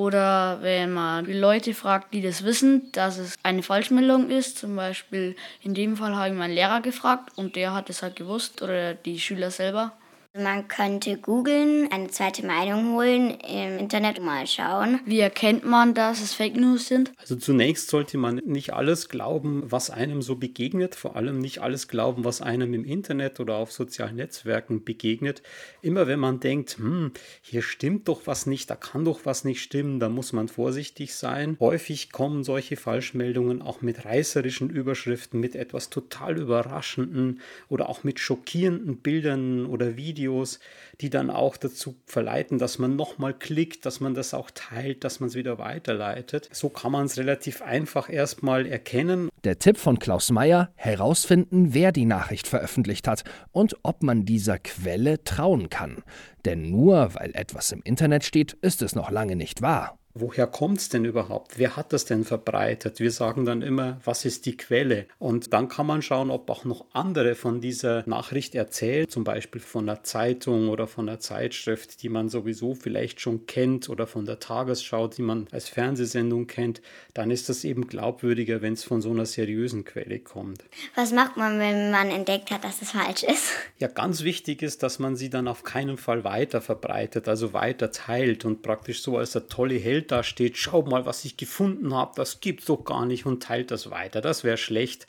oder 0.00 0.62
wenn 0.62 0.94
man 0.94 1.26
die 1.26 1.34
Leute 1.34 1.74
fragt, 1.74 2.14
die 2.14 2.22
das 2.22 2.42
wissen, 2.42 2.90
dass 2.92 3.18
es 3.18 3.34
eine 3.42 3.62
Falschmeldung 3.62 4.30
ist, 4.30 4.56
zum 4.56 4.74
Beispiel 4.74 5.36
in 5.60 5.74
dem 5.74 5.94
Fall 5.98 6.16
habe 6.16 6.28
ich 6.28 6.34
meinen 6.34 6.54
Lehrer 6.54 6.80
gefragt 6.80 7.36
und 7.36 7.54
der 7.54 7.74
hat 7.74 7.90
es 7.90 8.02
halt 8.02 8.16
gewusst 8.16 8.62
oder 8.62 8.94
die 8.94 9.20
Schüler 9.20 9.50
selber. 9.50 9.92
Man 10.32 10.68
könnte 10.68 11.16
googeln, 11.16 11.90
eine 11.90 12.06
zweite 12.06 12.46
Meinung 12.46 12.94
holen, 12.94 13.30
im 13.40 13.78
Internet 13.78 14.22
mal 14.22 14.46
schauen. 14.46 15.00
Wie 15.04 15.18
erkennt 15.18 15.66
man, 15.66 15.92
dass 15.92 16.22
es 16.22 16.34
Fake 16.34 16.54
News 16.54 16.86
sind? 16.86 17.12
Also 17.16 17.34
zunächst 17.34 17.90
sollte 17.90 18.16
man 18.16 18.36
nicht 18.44 18.72
alles 18.72 19.08
glauben, 19.08 19.64
was 19.66 19.90
einem 19.90 20.22
so 20.22 20.36
begegnet, 20.36 20.94
vor 20.94 21.16
allem 21.16 21.40
nicht 21.40 21.62
alles 21.62 21.88
glauben, 21.88 22.24
was 22.24 22.42
einem 22.42 22.74
im 22.74 22.84
Internet 22.84 23.40
oder 23.40 23.56
auf 23.56 23.72
sozialen 23.72 24.14
Netzwerken 24.14 24.84
begegnet. 24.84 25.42
Immer 25.82 26.06
wenn 26.06 26.20
man 26.20 26.38
denkt, 26.38 26.78
hm, 26.78 27.10
hier 27.42 27.62
stimmt 27.62 28.06
doch 28.06 28.28
was 28.28 28.46
nicht, 28.46 28.70
da 28.70 28.76
kann 28.76 29.04
doch 29.04 29.22
was 29.24 29.44
nicht 29.44 29.60
stimmen, 29.60 29.98
da 29.98 30.08
muss 30.08 30.32
man 30.32 30.46
vorsichtig 30.46 31.16
sein. 31.16 31.56
Häufig 31.58 32.12
kommen 32.12 32.44
solche 32.44 32.76
Falschmeldungen 32.76 33.62
auch 33.62 33.82
mit 33.82 34.04
reißerischen 34.04 34.70
Überschriften, 34.70 35.40
mit 35.40 35.56
etwas 35.56 35.90
total 35.90 36.38
überraschenden 36.38 37.40
oder 37.68 37.88
auch 37.88 38.04
mit 38.04 38.20
schockierenden 38.20 38.98
Bildern 38.98 39.66
oder 39.66 39.96
Videos 39.96 40.19
Videos, 40.20 40.60
die 41.00 41.08
dann 41.08 41.30
auch 41.30 41.56
dazu 41.56 41.96
verleiten, 42.04 42.58
dass 42.58 42.78
man 42.78 42.94
nochmal 42.94 43.32
klickt, 43.32 43.86
dass 43.86 44.00
man 44.00 44.14
das 44.14 44.34
auch 44.34 44.50
teilt, 44.52 45.02
dass 45.02 45.20
man 45.20 45.30
es 45.30 45.34
wieder 45.34 45.58
weiterleitet. 45.58 46.48
So 46.52 46.68
kann 46.68 46.92
man 46.92 47.06
es 47.06 47.16
relativ 47.16 47.62
einfach 47.62 48.10
erstmal 48.10 48.66
erkennen. 48.66 49.30
Der 49.44 49.58
Tipp 49.58 49.78
von 49.78 49.98
Klaus 49.98 50.30
Meyer, 50.30 50.70
herausfinden, 50.74 51.72
wer 51.72 51.92
die 51.92 52.04
Nachricht 52.04 52.46
veröffentlicht 52.46 53.08
hat 53.08 53.24
und 53.50 53.76
ob 53.82 54.02
man 54.02 54.26
dieser 54.26 54.58
Quelle 54.58 55.24
trauen 55.24 55.70
kann. 55.70 56.02
Denn 56.44 56.70
nur 56.70 57.14
weil 57.14 57.30
etwas 57.34 57.72
im 57.72 57.80
Internet 57.82 58.24
steht, 58.24 58.52
ist 58.60 58.82
es 58.82 58.94
noch 58.94 59.10
lange 59.10 59.36
nicht 59.36 59.62
wahr. 59.62 59.99
Woher 60.12 60.48
kommt 60.48 60.78
es 60.78 60.88
denn 60.88 61.04
überhaupt? 61.04 61.56
Wer 61.56 61.76
hat 61.76 61.92
das 61.92 62.04
denn 62.04 62.24
verbreitet? 62.24 62.98
Wir 62.98 63.12
sagen 63.12 63.44
dann 63.44 63.62
immer, 63.62 64.00
was 64.04 64.24
ist 64.24 64.44
die 64.44 64.56
Quelle? 64.56 65.06
Und 65.20 65.52
dann 65.52 65.68
kann 65.68 65.86
man 65.86 66.02
schauen, 66.02 66.32
ob 66.32 66.50
auch 66.50 66.64
noch 66.64 66.84
andere 66.92 67.36
von 67.36 67.60
dieser 67.60 68.02
Nachricht 68.08 68.56
erzählen, 68.56 69.08
zum 69.08 69.22
Beispiel 69.22 69.60
von 69.60 69.88
einer 69.88 70.02
Zeitung 70.02 70.68
oder 70.68 70.88
von 70.88 71.08
einer 71.08 71.20
Zeitschrift, 71.20 72.02
die 72.02 72.08
man 72.08 72.28
sowieso 72.28 72.74
vielleicht 72.74 73.20
schon 73.20 73.46
kennt 73.46 73.88
oder 73.88 74.08
von 74.08 74.26
der 74.26 74.40
Tagesschau, 74.40 75.06
die 75.06 75.22
man 75.22 75.46
als 75.52 75.68
Fernsehsendung 75.68 76.48
kennt. 76.48 76.82
Dann 77.14 77.30
ist 77.30 77.48
das 77.48 77.62
eben 77.62 77.86
glaubwürdiger, 77.86 78.62
wenn 78.62 78.72
es 78.72 78.82
von 78.82 79.00
so 79.00 79.10
einer 79.10 79.26
seriösen 79.26 79.84
Quelle 79.84 80.18
kommt. 80.18 80.64
Was 80.96 81.12
macht 81.12 81.36
man, 81.36 81.60
wenn 81.60 81.92
man 81.92 82.10
entdeckt 82.10 82.50
hat, 82.50 82.64
dass 82.64 82.82
es 82.82 82.90
falsch 82.90 83.22
ist? 83.22 83.52
Ja, 83.78 83.86
ganz 83.86 84.24
wichtig 84.24 84.62
ist, 84.62 84.82
dass 84.82 84.98
man 84.98 85.14
sie 85.14 85.30
dann 85.30 85.46
auf 85.46 85.62
keinen 85.62 85.98
Fall 85.98 86.24
weiter 86.24 86.60
verbreitet, 86.60 87.28
also 87.28 87.52
weiter 87.52 87.92
teilt 87.92 88.44
und 88.44 88.62
praktisch 88.62 89.02
so 89.02 89.16
als 89.16 89.30
der 89.32 89.46
tolle 89.46 89.76
Held 89.76 90.00
Da 90.10 90.24
steht, 90.24 90.56
schau 90.56 90.82
mal, 90.82 91.06
was 91.06 91.24
ich 91.24 91.36
gefunden 91.36 91.94
habe, 91.94 92.14
das 92.16 92.40
gibt's 92.40 92.64
doch 92.64 92.84
gar 92.84 93.06
nicht 93.06 93.26
und 93.26 93.44
teilt 93.44 93.70
das 93.70 93.90
weiter. 93.90 94.20
Das 94.20 94.42
wäre 94.42 94.56
schlecht. 94.56 95.06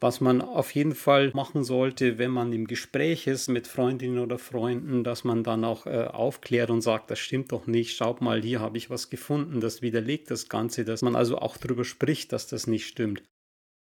Was 0.00 0.22
man 0.22 0.40
auf 0.40 0.74
jeden 0.74 0.94
Fall 0.94 1.32
machen 1.34 1.64
sollte, 1.64 2.16
wenn 2.16 2.30
man 2.30 2.54
im 2.54 2.66
Gespräch 2.66 3.26
ist 3.26 3.48
mit 3.48 3.66
Freundinnen 3.66 4.18
oder 4.18 4.38
Freunden, 4.38 5.04
dass 5.04 5.22
man 5.22 5.44
dann 5.44 5.66
auch 5.66 5.84
äh, 5.84 6.04
aufklärt 6.04 6.70
und 6.70 6.80
sagt, 6.80 7.10
das 7.10 7.18
stimmt 7.18 7.52
doch 7.52 7.66
nicht, 7.66 7.94
schaut 7.94 8.22
mal, 8.22 8.40
hier 8.40 8.60
habe 8.60 8.78
ich 8.78 8.88
was 8.88 9.10
gefunden, 9.10 9.60
das 9.60 9.82
widerlegt 9.82 10.30
das 10.30 10.48
Ganze, 10.48 10.86
dass 10.86 11.02
man 11.02 11.14
also 11.14 11.36
auch 11.36 11.58
darüber 11.58 11.84
spricht, 11.84 12.32
dass 12.32 12.46
das 12.46 12.66
nicht 12.66 12.86
stimmt. 12.86 13.22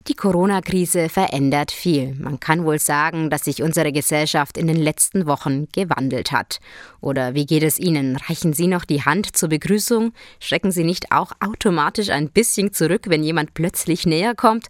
Die 0.08 0.14
Corona-Krise 0.14 1.08
verändert 1.08 1.72
viel. 1.72 2.14
Man 2.14 2.38
kann 2.38 2.64
wohl 2.64 2.78
sagen, 2.78 3.28
dass 3.28 3.44
sich 3.44 3.60
unsere 3.62 3.90
Gesellschaft 3.90 4.56
in 4.56 4.68
den 4.68 4.76
letzten 4.76 5.26
Wochen 5.26 5.66
gewandelt 5.72 6.30
hat. 6.30 6.60
Oder 7.00 7.34
wie 7.34 7.44
geht 7.44 7.64
es 7.64 7.80
Ihnen? 7.80 8.14
Reichen 8.14 8.52
Sie 8.52 8.68
noch 8.68 8.84
die 8.84 9.02
Hand 9.02 9.36
zur 9.36 9.48
Begrüßung? 9.48 10.12
Schrecken 10.38 10.70
Sie 10.70 10.84
nicht 10.84 11.10
auch 11.10 11.32
automatisch 11.40 12.10
ein 12.10 12.30
bisschen 12.30 12.72
zurück, 12.72 13.06
wenn 13.08 13.24
jemand 13.24 13.54
plötzlich 13.54 14.06
näher 14.06 14.36
kommt? 14.36 14.68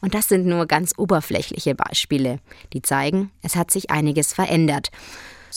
Und 0.00 0.14
das 0.14 0.28
sind 0.28 0.46
nur 0.46 0.66
ganz 0.66 0.92
oberflächliche 0.96 1.74
Beispiele, 1.74 2.38
die 2.72 2.82
zeigen, 2.82 3.32
es 3.42 3.56
hat 3.56 3.72
sich 3.72 3.90
einiges 3.90 4.32
verändert. 4.34 4.90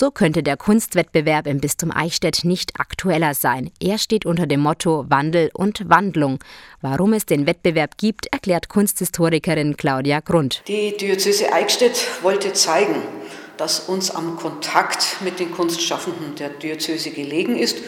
So 0.01 0.11
könnte 0.11 0.43
der 0.43 0.55
Kunstwettbewerb 0.55 1.45
im 1.45 1.59
Bistum 1.59 1.91
Eichstätt 1.91 2.45
nicht 2.45 2.79
aktueller 2.79 3.33
sein. 3.33 3.69
Er 3.81 3.97
steht 3.97 4.25
unter 4.25 4.47
dem 4.47 4.61
Motto 4.61 5.03
Wandel 5.09 5.51
und 5.53 5.89
Wandlung. 5.89 6.39
Warum 6.79 7.11
es 7.11 7.25
den 7.25 7.45
Wettbewerb 7.45 7.97
gibt, 7.97 8.27
erklärt 8.27 8.69
Kunsthistorikerin 8.69 9.75
Claudia 9.75 10.21
Grund. 10.21 10.63
Die 10.69 10.95
Diözese 10.95 11.51
Eichstätt 11.51 12.07
wollte 12.21 12.53
zeigen, 12.53 12.95
dass 13.57 13.89
uns 13.89 14.09
am 14.09 14.37
Kontakt 14.37 15.17
mit 15.19 15.37
den 15.37 15.51
Kunstschaffenden 15.51 16.35
der 16.35 16.47
Diözese 16.47 17.11
gelegen 17.11 17.57
ist 17.57 17.79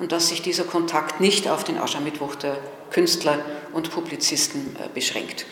und 0.00 0.10
dass 0.10 0.30
sich 0.30 0.42
dieser 0.42 0.64
Kontakt 0.64 1.20
nicht 1.20 1.46
auf 1.46 1.62
den 1.62 1.78
Aschermittwoch 1.78 2.34
der 2.34 2.58
Künstler 2.90 3.38
und 3.72 3.92
Publizisten 3.92 4.74
äh, 4.74 4.88
beschränkt. 4.92 5.46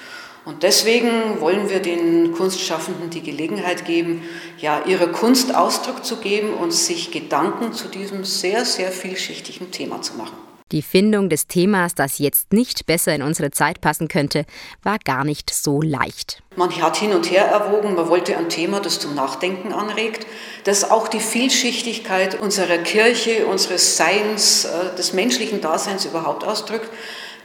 Und 0.48 0.62
deswegen 0.62 1.42
wollen 1.42 1.68
wir 1.68 1.80
den 1.80 2.32
Kunstschaffenden 2.32 3.10
die 3.10 3.20
Gelegenheit 3.20 3.84
geben, 3.84 4.22
ja, 4.56 4.82
ihrer 4.86 5.08
Kunst 5.08 5.54
Ausdruck 5.54 6.06
zu 6.06 6.16
geben 6.16 6.54
und 6.54 6.72
sich 6.72 7.10
Gedanken 7.10 7.74
zu 7.74 7.86
diesem 7.88 8.24
sehr, 8.24 8.64
sehr 8.64 8.90
vielschichtigen 8.90 9.70
Thema 9.72 10.00
zu 10.00 10.14
machen. 10.14 10.38
Die 10.72 10.80
Findung 10.80 11.28
des 11.28 11.48
Themas, 11.48 11.94
das 11.94 12.18
jetzt 12.18 12.54
nicht 12.54 12.86
besser 12.86 13.14
in 13.14 13.20
unsere 13.20 13.50
Zeit 13.50 13.82
passen 13.82 14.08
könnte, 14.08 14.46
war 14.82 14.98
gar 14.98 15.24
nicht 15.24 15.50
so 15.50 15.82
leicht. 15.82 16.42
Man 16.56 16.74
hat 16.80 16.96
hin 16.96 17.12
und 17.12 17.30
her 17.30 17.44
erwogen, 17.44 17.94
man 17.94 18.08
wollte 18.08 18.34
ein 18.34 18.48
Thema, 18.48 18.80
das 18.80 19.00
zum 19.00 19.14
Nachdenken 19.14 19.74
anregt, 19.74 20.26
das 20.64 20.90
auch 20.90 21.08
die 21.08 21.20
Vielschichtigkeit 21.20 22.40
unserer 22.40 22.78
Kirche, 22.78 23.46
unseres 23.46 23.98
Seins, 23.98 24.64
äh, 24.64 24.96
des 24.96 25.12
menschlichen 25.12 25.60
Daseins 25.60 26.06
überhaupt 26.06 26.44
ausdrückt. 26.44 26.88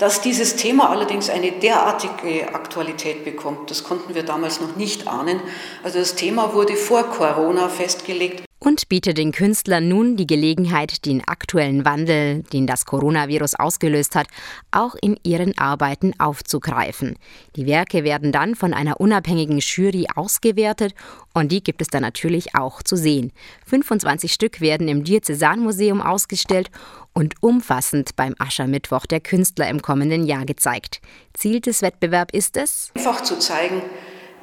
Dass 0.04 0.20
dieses 0.20 0.58
Thema 0.58 0.90
allerdings 0.90 1.30
eine 1.30 1.54
derartige 1.54 2.54
Aktualität 2.54 3.24
bekommt, 3.24 3.72
das 3.72 3.86
konnten 3.86 4.14
wir 4.16 4.24
damals 4.24 4.60
noch 4.60 4.76
nicht 4.76 5.08
ahnen. 5.08 5.40
Also 5.82 6.00
das 6.00 6.16
Thema 6.16 6.54
wurde 6.54 6.76
vor 6.76 7.04
Corona 7.04 7.70
festgelegt 7.70 8.44
und 8.64 8.88
bietet 8.88 9.18
den 9.18 9.34
Künstlern 9.34 9.90
nun 9.90 10.16
die 10.16 10.26
Gelegenheit, 10.26 11.06
den 11.06 11.22
aktuellen 11.28 11.84
Wandel, 11.84 12.44
den 12.54 12.66
das 12.66 12.86
Coronavirus 12.86 13.56
ausgelöst 13.56 14.16
hat, 14.16 14.28
auch 14.72 14.96
in 15.02 15.20
ihren 15.24 15.58
Arbeiten 15.58 16.18
aufzugreifen. 16.18 17.18
Die 17.58 17.66
Werke 17.66 18.06
werden 18.06 18.32
dann 18.32 18.56
von 18.56 18.74
einer 18.74 19.02
unabhängigen 19.02 19.60
Jury 19.60 20.08
ausgewertet 20.16 20.96
und 21.34 21.52
die 21.52 21.62
gibt 21.62 21.82
es 21.82 21.90
dann 21.90 22.04
natürlich 22.04 22.56
auch 22.56 22.82
zu 22.82 22.96
sehen. 22.96 23.34
25 23.66 24.32
Stück 24.32 24.62
werden 24.62 24.88
im 24.88 25.04
Diözesanmuseum 25.04 26.02
ausgestellt 26.02 26.72
und 27.14 27.36
umfassend 27.42 28.16
beim 28.16 28.34
Aschermittwoch 28.40 29.06
der 29.06 29.20
Künstler 29.20 29.68
im 29.70 29.82
kommenden 29.82 30.26
Jahr 30.26 30.46
gezeigt. 30.46 31.02
Ziel 31.34 31.60
des 31.60 31.82
Wettbewerbs 31.82 32.34
ist 32.34 32.56
es, 32.56 32.92
einfach 32.96 33.22
zu 33.22 33.38
zeigen, 33.40 33.82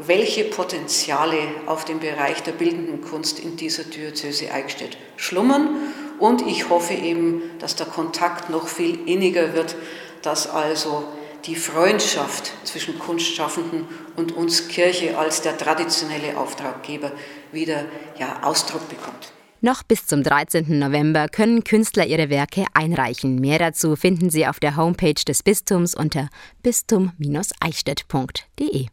welche 0.07 0.45
Potenziale 0.45 1.39
auf 1.67 1.85
dem 1.85 2.01
Bereich 2.01 2.43
der 2.43 2.53
bildenden 2.53 3.03
Kunst 3.03 3.39
in 3.39 3.57
dieser 3.57 3.85
Diözese 3.85 4.53
Eichstätt 4.53 4.97
schlummern. 5.17 5.69
Und 6.19 6.47
ich 6.47 6.69
hoffe 6.69 6.95
eben, 6.95 7.43
dass 7.59 7.77
der 7.77 7.87
Kontakt 7.87 8.51
noch 8.51 8.69
viel 8.69 8.99
inniger 9.07 9.55
wird, 9.55 9.77
dass 10.23 10.49
also 10.49 11.05
die 11.47 11.57
Freundschaft 11.57 12.53
zwischen 12.65 12.99
Kunstschaffenden 12.99 13.87
und 14.17 14.33
uns 14.33 14.69
Kirche 14.69 15.19
als 15.19 15.43
der 15.43 15.57
traditionelle 15.57 16.37
Auftraggeber 16.37 17.13
wieder 17.53 17.85
ja, 18.19 18.43
Ausdruck 18.43 18.89
bekommt. 18.89 19.33
Noch 19.63 19.83
bis 19.83 20.07
zum 20.07 20.23
13. 20.23 20.79
November 20.79 21.29
können 21.29 21.65
Künstler 21.65 22.07
ihre 22.07 22.31
Werke 22.31 22.65
einreichen. 22.73 23.35
Mehr 23.37 23.59
dazu 23.59 23.95
finden 23.95 24.31
Sie 24.31 24.47
auf 24.47 24.59
der 24.59 24.77
Homepage 24.77 25.13
des 25.13 25.43
Bistums 25.43 25.95
unter 25.95 26.31
bistum-eichstätt.de. 26.63 28.87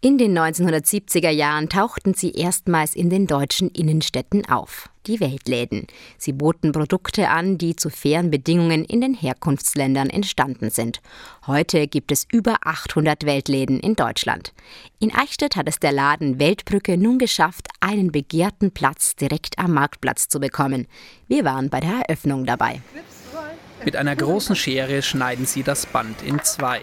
In 0.00 0.16
den 0.16 0.38
1970er 0.38 1.30
Jahren 1.30 1.68
tauchten 1.68 2.14
sie 2.14 2.30
erstmals 2.30 2.94
in 2.94 3.10
den 3.10 3.26
deutschen 3.26 3.68
Innenstädten 3.68 4.48
auf, 4.48 4.88
die 5.08 5.18
Weltläden. 5.18 5.88
Sie 6.18 6.32
boten 6.32 6.70
Produkte 6.70 7.30
an, 7.30 7.58
die 7.58 7.74
zu 7.74 7.90
fairen 7.90 8.30
Bedingungen 8.30 8.84
in 8.84 9.00
den 9.00 9.12
Herkunftsländern 9.12 10.08
entstanden 10.08 10.70
sind. 10.70 11.00
Heute 11.48 11.88
gibt 11.88 12.12
es 12.12 12.28
über 12.30 12.58
800 12.62 13.26
Weltläden 13.26 13.80
in 13.80 13.96
Deutschland. 13.96 14.52
In 15.00 15.12
Eichstätt 15.12 15.56
hat 15.56 15.68
es 15.68 15.80
der 15.80 15.90
Laden 15.90 16.38
Weltbrücke 16.38 16.96
nun 16.96 17.18
geschafft, 17.18 17.66
einen 17.80 18.12
begehrten 18.12 18.70
Platz 18.70 19.16
direkt 19.16 19.58
am 19.58 19.74
Marktplatz 19.74 20.28
zu 20.28 20.38
bekommen. 20.38 20.86
Wir 21.26 21.44
waren 21.44 21.70
bei 21.70 21.80
der 21.80 22.04
Eröffnung 22.06 22.46
dabei. 22.46 22.82
Mit 23.84 23.96
einer 23.96 24.16
großen 24.16 24.56
Schere 24.56 25.02
schneiden 25.02 25.46
sie 25.46 25.62
das 25.62 25.86
Band 25.86 26.22
in 26.22 26.42
zwei. 26.42 26.80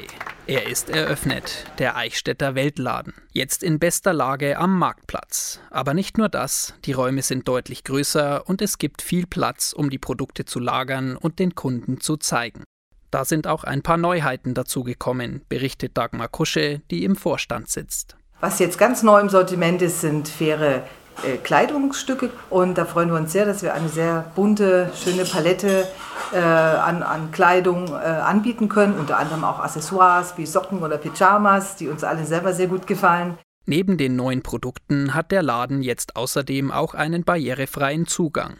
Er 0.47 0.67
ist 0.67 0.89
eröffnet, 0.89 1.65
der 1.77 1.97
Eichstätter 1.97 2.55
Weltladen. 2.55 3.13
Jetzt 3.31 3.63
in 3.63 3.79
bester 3.79 4.13
Lage 4.13 4.57
am 4.57 4.77
Marktplatz. 4.79 5.59
Aber 5.71 5.93
nicht 5.93 6.17
nur 6.17 6.29
das, 6.29 6.73
die 6.85 6.93
Räume 6.93 7.21
sind 7.21 7.47
deutlich 7.47 7.83
größer 7.83 8.47
und 8.47 8.61
es 8.61 8.77
gibt 8.77 9.01
viel 9.01 9.27
Platz, 9.27 9.73
um 9.73 9.89
die 9.89 9.97
Produkte 9.97 10.45
zu 10.45 10.59
lagern 10.59 11.17
und 11.17 11.39
den 11.39 11.53
Kunden 11.55 11.99
zu 11.99 12.15
zeigen. 12.15 12.63
Da 13.11 13.25
sind 13.25 13.47
auch 13.47 13.63
ein 13.63 13.81
paar 13.81 13.97
Neuheiten 13.97 14.53
dazugekommen, 14.53 15.41
berichtet 15.49 15.97
Dagmar 15.97 16.27
Kusche, 16.27 16.81
die 16.91 17.03
im 17.03 17.15
Vorstand 17.15 17.69
sitzt. 17.69 18.15
Was 18.39 18.59
jetzt 18.59 18.77
ganz 18.77 19.03
neu 19.03 19.19
im 19.19 19.29
Sortiment 19.29 19.81
ist, 19.81 20.01
sind 20.01 20.27
faire 20.27 20.83
äh, 21.23 21.37
Kleidungsstücke 21.37 22.29
und 22.49 22.77
da 22.77 22.85
freuen 22.85 23.09
wir 23.09 23.17
uns 23.17 23.31
sehr, 23.31 23.45
dass 23.45 23.63
wir 23.63 23.73
eine 23.73 23.89
sehr 23.89 24.31
bunte, 24.35 24.91
schöne 24.95 25.25
Palette 25.25 25.87
äh, 26.33 26.37
an, 26.37 27.03
an 27.03 27.31
Kleidung 27.31 27.87
äh, 27.87 27.91
anbieten 27.91 28.69
können, 28.69 28.97
unter 28.97 29.17
anderem 29.17 29.43
auch 29.43 29.59
Accessoires 29.59 30.37
wie 30.37 30.45
Socken 30.45 30.83
oder 30.83 30.97
Pyjamas, 30.97 31.75
die 31.75 31.87
uns 31.87 32.03
alle 32.03 32.25
selber 32.25 32.53
sehr 32.53 32.67
gut 32.67 32.87
gefallen. 32.87 33.37
Neben 33.65 33.97
den 33.97 34.15
neuen 34.15 34.43
Produkten 34.43 35.13
hat 35.13 35.31
der 35.31 35.41
Laden 35.41 35.81
jetzt 35.81 36.15
außerdem 36.15 36.71
auch 36.71 36.93
einen 36.93 37.23
barrierefreien 37.23 38.05
Zugang. 38.05 38.57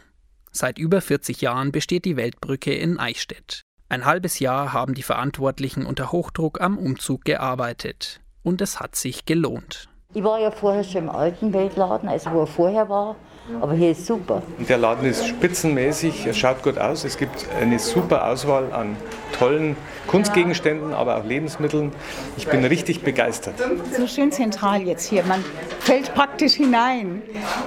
Seit 0.50 0.78
über 0.78 1.00
40 1.00 1.42
Jahren 1.42 1.70
besteht 1.70 2.04
die 2.04 2.16
Weltbrücke 2.16 2.74
in 2.74 2.98
Eichstätt. 2.98 3.62
Ein 3.88 4.04
halbes 4.04 4.40
Jahr 4.40 4.72
haben 4.72 4.94
die 4.94 5.04
Verantwortlichen 5.04 5.86
unter 5.86 6.10
Hochdruck 6.10 6.60
am 6.60 6.76
Umzug 6.76 7.24
gearbeitet. 7.24 8.20
Und 8.42 8.60
es 8.60 8.80
hat 8.80 8.96
sich 8.96 9.26
gelohnt. 9.26 9.88
Ich 10.16 10.24
war 10.24 10.40
ja 10.40 10.50
vorher 10.50 10.82
schon 10.82 11.02
im 11.02 11.10
alten 11.10 11.52
Weltladen, 11.52 12.08
also 12.08 12.30
wo 12.32 12.40
er 12.40 12.46
vorher 12.46 12.88
war. 12.88 13.16
Aber 13.60 13.74
hier 13.74 13.90
ist 13.90 14.06
super. 14.06 14.42
Der 14.66 14.78
Laden 14.78 15.06
ist 15.06 15.26
spitzenmäßig, 15.26 16.24
es 16.24 16.38
schaut 16.38 16.62
gut 16.62 16.78
aus. 16.78 17.04
Es 17.04 17.18
gibt 17.18 17.46
eine 17.60 17.78
super 17.78 18.26
Auswahl 18.26 18.72
an 18.72 18.96
tollen 19.38 19.76
Kunstgegenständen, 20.06 20.94
aber 20.94 21.18
auch 21.18 21.24
Lebensmitteln. 21.26 21.92
Ich 22.38 22.48
bin 22.48 22.64
richtig 22.64 23.02
begeistert. 23.02 23.56
So 23.94 24.06
schön 24.06 24.32
zentral 24.32 24.80
jetzt 24.84 25.06
hier. 25.06 25.22
Man 25.24 25.44
fällt 25.80 26.14
praktisch 26.14 26.54
hinein. 26.54 27.20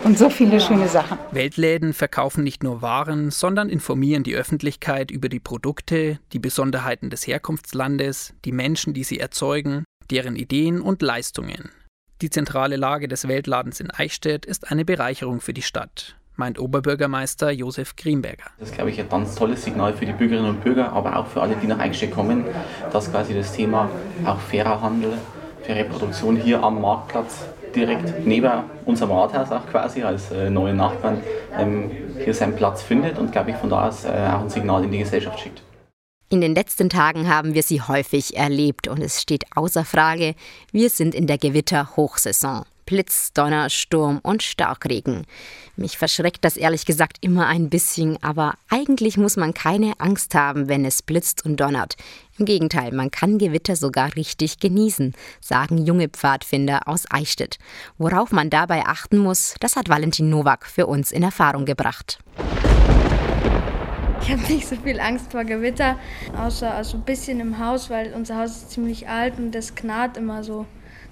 Und 0.03 0.17
so 0.17 0.31
viele 0.31 0.59
schöne 0.59 0.87
Sachen. 0.87 1.19
Weltläden 1.29 1.93
verkaufen 1.93 2.43
nicht 2.43 2.63
nur 2.63 2.81
Waren, 2.81 3.29
sondern 3.29 3.69
informieren 3.69 4.23
die 4.23 4.33
Öffentlichkeit 4.33 5.11
über 5.11 5.29
die 5.29 5.39
Produkte, 5.39 6.17
die 6.33 6.39
Besonderheiten 6.39 7.11
des 7.11 7.27
Herkunftslandes, 7.27 8.33
die 8.43 8.53
Menschen, 8.53 8.95
die 8.95 9.03
sie 9.03 9.19
erzeugen, 9.19 9.83
deren 10.09 10.35
Ideen 10.35 10.81
und 10.81 11.03
Leistungen. 11.03 11.69
Die 12.21 12.29
zentrale 12.29 12.75
Lage 12.75 13.07
des 13.07 13.29
Weltladens 13.29 13.79
in 13.79 13.91
Eichstätt 13.91 14.45
ist 14.45 14.69
eine 14.69 14.83
Bereicherung 14.83 15.39
für 15.39 15.53
die 15.53 15.61
Stadt, 15.61 16.17
meint 16.35 16.59
Oberbürgermeister 16.59 17.49
Josef 17.49 17.95
Grimberger. 17.95 18.43
Das 18.59 18.71
ist, 18.71 18.75
glaube 18.75 18.89
ich, 18.89 18.99
ein 18.99 19.07
ganz 19.07 19.35
tolles 19.35 19.63
Signal 19.63 19.93
für 19.93 20.05
die 20.05 20.11
Bürgerinnen 20.11 20.49
und 20.49 20.61
Bürger, 20.61 20.91
aber 20.91 21.15
auch 21.15 21.27
für 21.27 21.41
alle, 21.41 21.55
die 21.55 21.67
nach 21.67 21.79
Eichstätt 21.79 22.11
kommen, 22.11 22.43
dass 22.91 23.09
quasi 23.09 23.33
das 23.33 23.53
Thema 23.53 23.89
auch 24.25 24.37
fairer 24.41 24.81
Handel, 24.81 25.13
faire 25.63 25.85
Produktion 25.85 26.35
hier 26.35 26.61
am 26.61 26.81
Marktplatz 26.81 27.45
direkt 27.73 28.25
neben 28.25 28.51
unserem 28.83 29.11
Rathaus 29.11 29.49
auch 29.53 29.65
quasi 29.67 30.03
als 30.03 30.29
äh, 30.31 30.49
neue 30.49 30.73
Nachbarn 30.73 31.21
ähm, 31.57 31.89
hier 32.21 32.33
seinen 32.33 32.57
Platz 32.57 32.81
findet 32.81 33.17
und 33.17 33.31
glaube 33.31 33.51
ich 33.51 33.55
von 33.55 33.69
da 33.69 33.87
aus 33.87 34.03
äh, 34.03 34.09
auch 34.09 34.41
ein 34.41 34.49
Signal 34.49 34.83
in 34.83 34.91
die 34.91 34.99
Gesellschaft 34.99 35.39
schickt. 35.39 35.61
In 36.31 36.41
den 36.41 36.53
letzten 36.53 36.91
Tagen 36.91 37.27
haben 37.27 37.55
wir 37.55 37.63
sie 37.63 37.81
häufig 37.81 38.37
erlebt 38.37 38.87
und 38.87 39.01
es 39.01 39.19
steht 39.19 39.45
außer 39.55 39.83
Frage, 39.83 40.35
wir 40.71 40.91
sind 40.91 41.15
in 41.15 41.25
der 41.25 41.39
Gewitterhochsaison. 41.39 42.65
Blitz, 42.85 43.33
Donner, 43.33 43.71
Sturm 43.71 44.19
und 44.21 44.43
Starkregen. 44.43 45.25
Mich 45.75 45.97
verschreckt 45.97 46.45
das 46.45 46.55
ehrlich 46.55 46.85
gesagt 46.85 47.17
immer 47.21 47.47
ein 47.47 47.69
bisschen, 47.69 48.21
aber 48.21 48.53
eigentlich 48.69 49.17
muss 49.17 49.37
man 49.37 49.55
keine 49.55 49.93
Angst 49.99 50.35
haben, 50.35 50.69
wenn 50.69 50.85
es 50.85 51.01
blitzt 51.01 51.45
und 51.45 51.59
donnert. 51.59 51.95
Im 52.37 52.45
Gegenteil, 52.45 52.91
man 52.91 53.09
kann 53.09 53.39
Gewitter 53.39 53.75
sogar 53.75 54.15
richtig 54.15 54.59
genießen, 54.59 55.15
sagen 55.41 55.83
junge 55.83 56.09
Pfadfinder 56.09 56.87
aus 56.87 57.05
Eichstätt. 57.09 57.57
Worauf 57.97 58.31
man 58.31 58.51
dabei 58.51 58.85
achten 58.85 59.17
muss, 59.17 59.55
das 59.59 59.75
hat 59.75 59.89
Valentin 59.89 60.29
Nowak 60.29 60.67
für 60.67 60.85
uns 60.85 61.11
in 61.11 61.23
Erfahrung 61.23 61.65
gebracht. 61.65 62.19
Ich 64.21 64.29
habe 64.31 64.41
nicht 64.53 64.67
so 64.67 64.75
viel 64.75 64.99
Angst 64.99 65.31
vor 65.31 65.43
Gewitter, 65.43 65.97
außer 66.37 66.73
also 66.73 66.97
ein 66.97 67.03
bisschen 67.03 67.39
im 67.39 67.59
Haus, 67.59 67.89
weil 67.89 68.13
unser 68.13 68.37
Haus 68.37 68.51
ist 68.51 68.71
ziemlich 68.71 69.07
alt 69.09 69.37
und 69.37 69.51
das 69.53 69.75
knarrt 69.75 70.17
immer 70.17 70.43
so. 70.43 70.65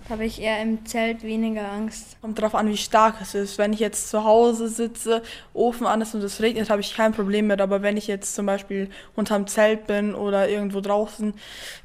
Da 0.08 0.14
habe 0.14 0.26
ich 0.26 0.42
eher 0.42 0.62
im 0.62 0.86
Zelt 0.86 1.24
weniger 1.24 1.70
Angst. 1.70 2.16
Kommt 2.22 2.38
darauf 2.38 2.56
an, 2.56 2.70
wie 2.70 2.78
stark 2.78 3.16
es 3.22 3.36
ist. 3.36 3.58
Wenn 3.58 3.74
ich 3.74 3.80
jetzt 3.80 4.10
zu 4.10 4.24
Hause 4.24 4.70
sitze, 4.70 5.22
Ofen 5.54 5.86
an 5.86 6.00
ist 6.00 6.16
und 6.16 6.24
es 6.24 6.40
regnet, 6.40 6.70
habe 6.70 6.80
ich 6.80 6.96
kein 6.96 7.12
Problem 7.12 7.48
mit. 7.48 7.60
Aber 7.60 7.82
wenn 7.82 7.98
ich 7.98 8.08
jetzt 8.08 8.34
zum 8.34 8.46
Beispiel 8.46 8.90
unterm 9.16 9.48
Zelt 9.48 9.86
bin 9.86 10.16
oder 10.16 10.48
irgendwo 10.48 10.80
draußen 10.80 11.34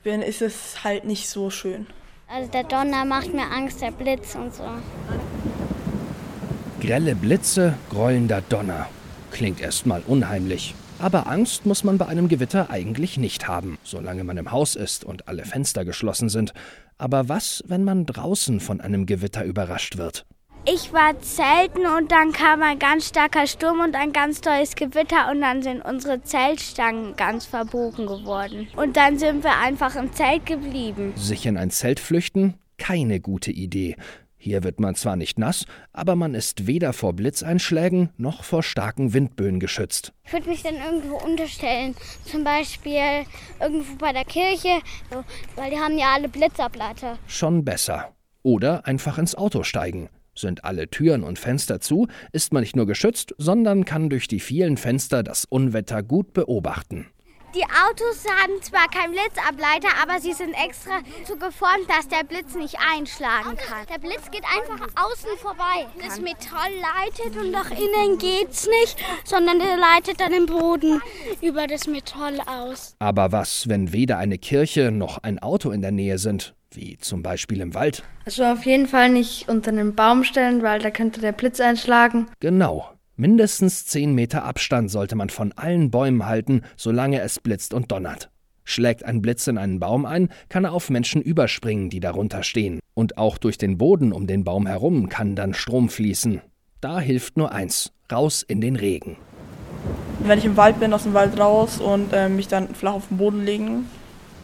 bin, 0.05 0.23
ist 0.23 0.41
es 0.41 0.85
halt 0.85 1.05
nicht 1.05 1.29
so 1.29 1.51
schön. 1.51 1.87
Also 2.29 2.49
der 2.51 2.63
Donner 2.63 3.05
macht 3.05 3.35
mir 3.35 3.51
Angst, 3.51 3.83
der 3.83 3.91
Blitz 3.91 4.37
und 4.37 4.55
so. 4.55 4.65
Grelle 6.81 7.17
Blitze, 7.17 7.75
grollender 7.91 8.41
Donner. 8.49 8.87
Klingt 9.33 9.61
erstmal 9.61 10.03
unheimlich. 10.07 10.75
Aber 11.03 11.27
Angst 11.27 11.67
muss 11.67 11.83
man 11.83 11.99
bei 11.99 12.07
einem 12.07 12.29
Gewitter 12.29 12.71
eigentlich 12.71 13.17
nicht 13.17 13.49
haben, 13.49 13.77
solange 13.83 14.23
man 14.23 14.37
im 14.37 14.53
Haus 14.53 14.77
ist 14.77 15.05
und 15.05 15.27
alle 15.27 15.45
Fenster 15.45 15.85
geschlossen 15.85 16.29
sind. 16.29 16.55
Aber 16.97 17.29
was, 17.29 17.65
wenn 17.67 17.83
man 17.83 18.07
draußen 18.07 18.61
von 18.61 18.81
einem 18.81 19.05
Gewitter 19.05 19.45
überrascht 19.45 19.99
wird? 19.99 20.25
Ich 20.65 20.93
war 20.93 21.21
zelten 21.21 21.87
und 21.99 22.13
dann 22.13 22.31
kam 22.31 22.63
ein 22.63 22.79
ganz 22.79 23.09
starker 23.09 23.49
Sturm 23.49 23.81
und 23.81 23.97
ein 23.97 24.13
ganz 24.13 24.43
tolles 24.43 24.77
Gewitter 24.77 25.29
und 25.33 25.41
dann 25.41 25.61
sind 25.61 25.85
unsere 25.85 26.23
Zeltstangen 26.23 27.17
ganz 27.17 27.47
verbogen 27.47 28.07
geworden. 28.07 28.69
Und 28.77 28.97
dann 28.97 29.19
sind 29.19 29.43
wir 29.43 29.59
einfach 29.59 29.97
im 29.97 30.13
Zelt 30.13 30.47
geblieben. 30.47 31.15
Sich 31.17 31.47
in 31.47 31.57
ein 31.57 31.73
Zelt 31.73 31.99
flüchten? 31.99 32.55
Keine 32.79 33.19
gute 33.19 33.51
Idee. 33.51 33.97
Hier 34.45 34.65
wird 34.65 34.81
man 34.81 34.97
zwar 34.97 35.15
nicht 35.15 35.39
nass, 35.39 35.67
aber 35.93 36.17
man 36.17 36.35
ist 36.35 36.67
weder 36.67 36.93
vor 36.93 37.13
Blitzeinschlägen 37.13 38.09
noch 38.17 38.43
vor 38.43 38.65
starken 38.65 39.15
Windböen 39.15 39.61
geschützt. 39.61 40.13
Ich 40.25 40.33
würde 40.33 40.49
mich 40.49 40.65
dann 40.65 40.75
irgendwo 40.75 41.15
unterstellen, 41.15 41.95
zum 42.25 42.43
Beispiel 42.43 43.25
irgendwo 43.61 43.95
bei 43.99 44.13
der 44.13 44.25
Kirche, 44.25 44.81
weil 45.55 45.71
die 45.71 45.79
haben 45.79 45.97
ja 45.97 46.15
alle 46.15 46.29
Blitzableiter. 46.29 47.19
Schon 47.29 47.65
besser. 47.65 48.17
Oder 48.43 48.85
einfach 48.85 49.17
ins 49.17 49.37
Auto 49.37 49.63
steigen. 49.63 50.09
Sind 50.35 50.65
alle 50.65 50.91
Türen 50.91 51.23
und 51.23 51.39
Fenster 51.39 51.79
zu, 51.81 52.09
ist 52.33 52.53
man 52.53 52.63
nicht 52.63 52.75
nur 52.75 52.87
geschützt, 52.87 53.37
sondern 53.39 53.85
kann 53.85 54.11
durch 54.11 54.27
die 54.27 54.41
vielen 54.41 54.77
Fenster 54.77 55.23
das 55.23 55.45
Unwetter 55.45 56.03
gut 56.03 56.33
beobachten. 56.33 57.07
Die 57.55 57.65
Autos 57.65 58.25
haben 58.41 58.63
zwar 58.63 58.89
keinen 58.89 59.13
Blitzableiter, 59.13 59.89
aber 60.03 60.21
sie 60.21 60.33
sind 60.33 60.55
extra 60.55 61.01
so 61.27 61.37
geformt, 61.37 61.87
dass 61.87 62.09
der 62.09 62.25
Blitz 62.25 62.55
nicht 62.55 62.77
einschlagen 62.95 63.59
kann. 63.59 63.87
Der 63.93 63.99
Blitz 63.99 64.31
geht 64.31 64.45
einfach 64.45 64.89
außen 64.97 65.37
vorbei. 65.37 65.87
Das 66.03 66.19
Metall 66.19 66.71
leitet 66.81 67.37
und 67.37 67.51
nach 67.51 67.71
innen 67.71 68.17
geht's 68.17 68.67
nicht, 68.81 68.97
sondern 69.25 69.59
der 69.59 69.77
leitet 69.77 70.21
dann 70.21 70.33
den 70.33 70.47
Boden 70.47 71.03
über 71.43 71.67
das 71.67 71.87
Metall 71.87 72.41
aus. 72.47 72.97
Aber 72.99 73.33
was, 73.33 73.69
wenn 73.69 73.93
weder 73.93 74.17
eine 74.17 74.39
Kirche 74.39 74.91
noch 74.91 75.19
ein 75.19 75.39
Auto 75.39 75.73
in 75.73 75.83
der 75.83 75.93
Nähe 75.93 76.17
sind? 76.17 76.55
Wie 76.71 76.97
zum 76.97 77.23
Beispiel 77.23 77.61
im 77.61 77.75
Wald? 77.75 78.03
Also 78.25 78.45
auf 78.45 78.65
jeden 78.65 78.87
Fall 78.87 79.11
nicht 79.11 79.51
unter 79.51 79.71
einen 79.71 79.95
Baum 79.95 80.25
stellen, 80.25 80.63
weil 80.63 80.79
da 80.79 80.91
könnte 80.91 81.21
der 81.21 81.33
Blitz 81.33 81.61
einschlagen. 81.61 82.29
Genau. 82.41 82.92
Mindestens 83.17 83.85
10 83.85 84.15
Meter 84.15 84.43
Abstand 84.43 84.91
sollte 84.91 85.17
man 85.17 85.29
von 85.29 85.53
allen 85.53 85.91
Bäumen 85.91 86.25
halten, 86.25 86.63
solange 86.79 87.21
es 87.21 87.41
blitzt 87.41 87.75
und 87.75 87.93
donnert. 87.93 88.31
Schlägt 88.65 89.05
ein 89.05 89.21
Blitz 89.21 89.47
in 89.49 89.59
einen 89.59 89.81
Baum 89.81 90.07
ein, 90.07 90.31
kann 90.49 90.65
er 90.65 90.73
auf 90.73 90.89
Menschen 90.89 91.21
überspringen, 91.21 91.91
die 91.91 92.01
darunter 92.01 92.43
stehen. 92.43 92.81
Und 92.95 93.19
auch 93.19 93.37
durch 93.37 93.59
den 93.59 93.77
Boden 93.77 94.13
um 94.13 94.27
den 94.27 94.45
Baum 94.45 94.67
herum 94.67 95.11
kann 95.11 95.37
dann 95.37 95.53
Strom 95.53 95.91
fließen. 95.91 96.41
Da 96.81 97.01
hilft 97.01 97.37
nur 97.37 97.53
eins: 97.53 97.93
raus 98.11 98.43
in 98.43 98.63
den 98.63 98.77
Regen. 98.77 99.19
Wenn 100.21 100.39
ich 100.39 100.47
im 100.47 100.57
Wald 100.57 100.81
bin, 100.81 100.95
aus 100.95 101.03
dem 101.03 101.13
Wald 101.13 101.39
raus 101.39 101.81
und 101.81 102.15
äh, 102.15 102.31
mich 102.31 102.49
dann 102.49 102.75
flach 102.75 102.95
auf 102.95 103.09
den 103.09 103.19
Boden 103.19 103.45
legen. 103.45 103.91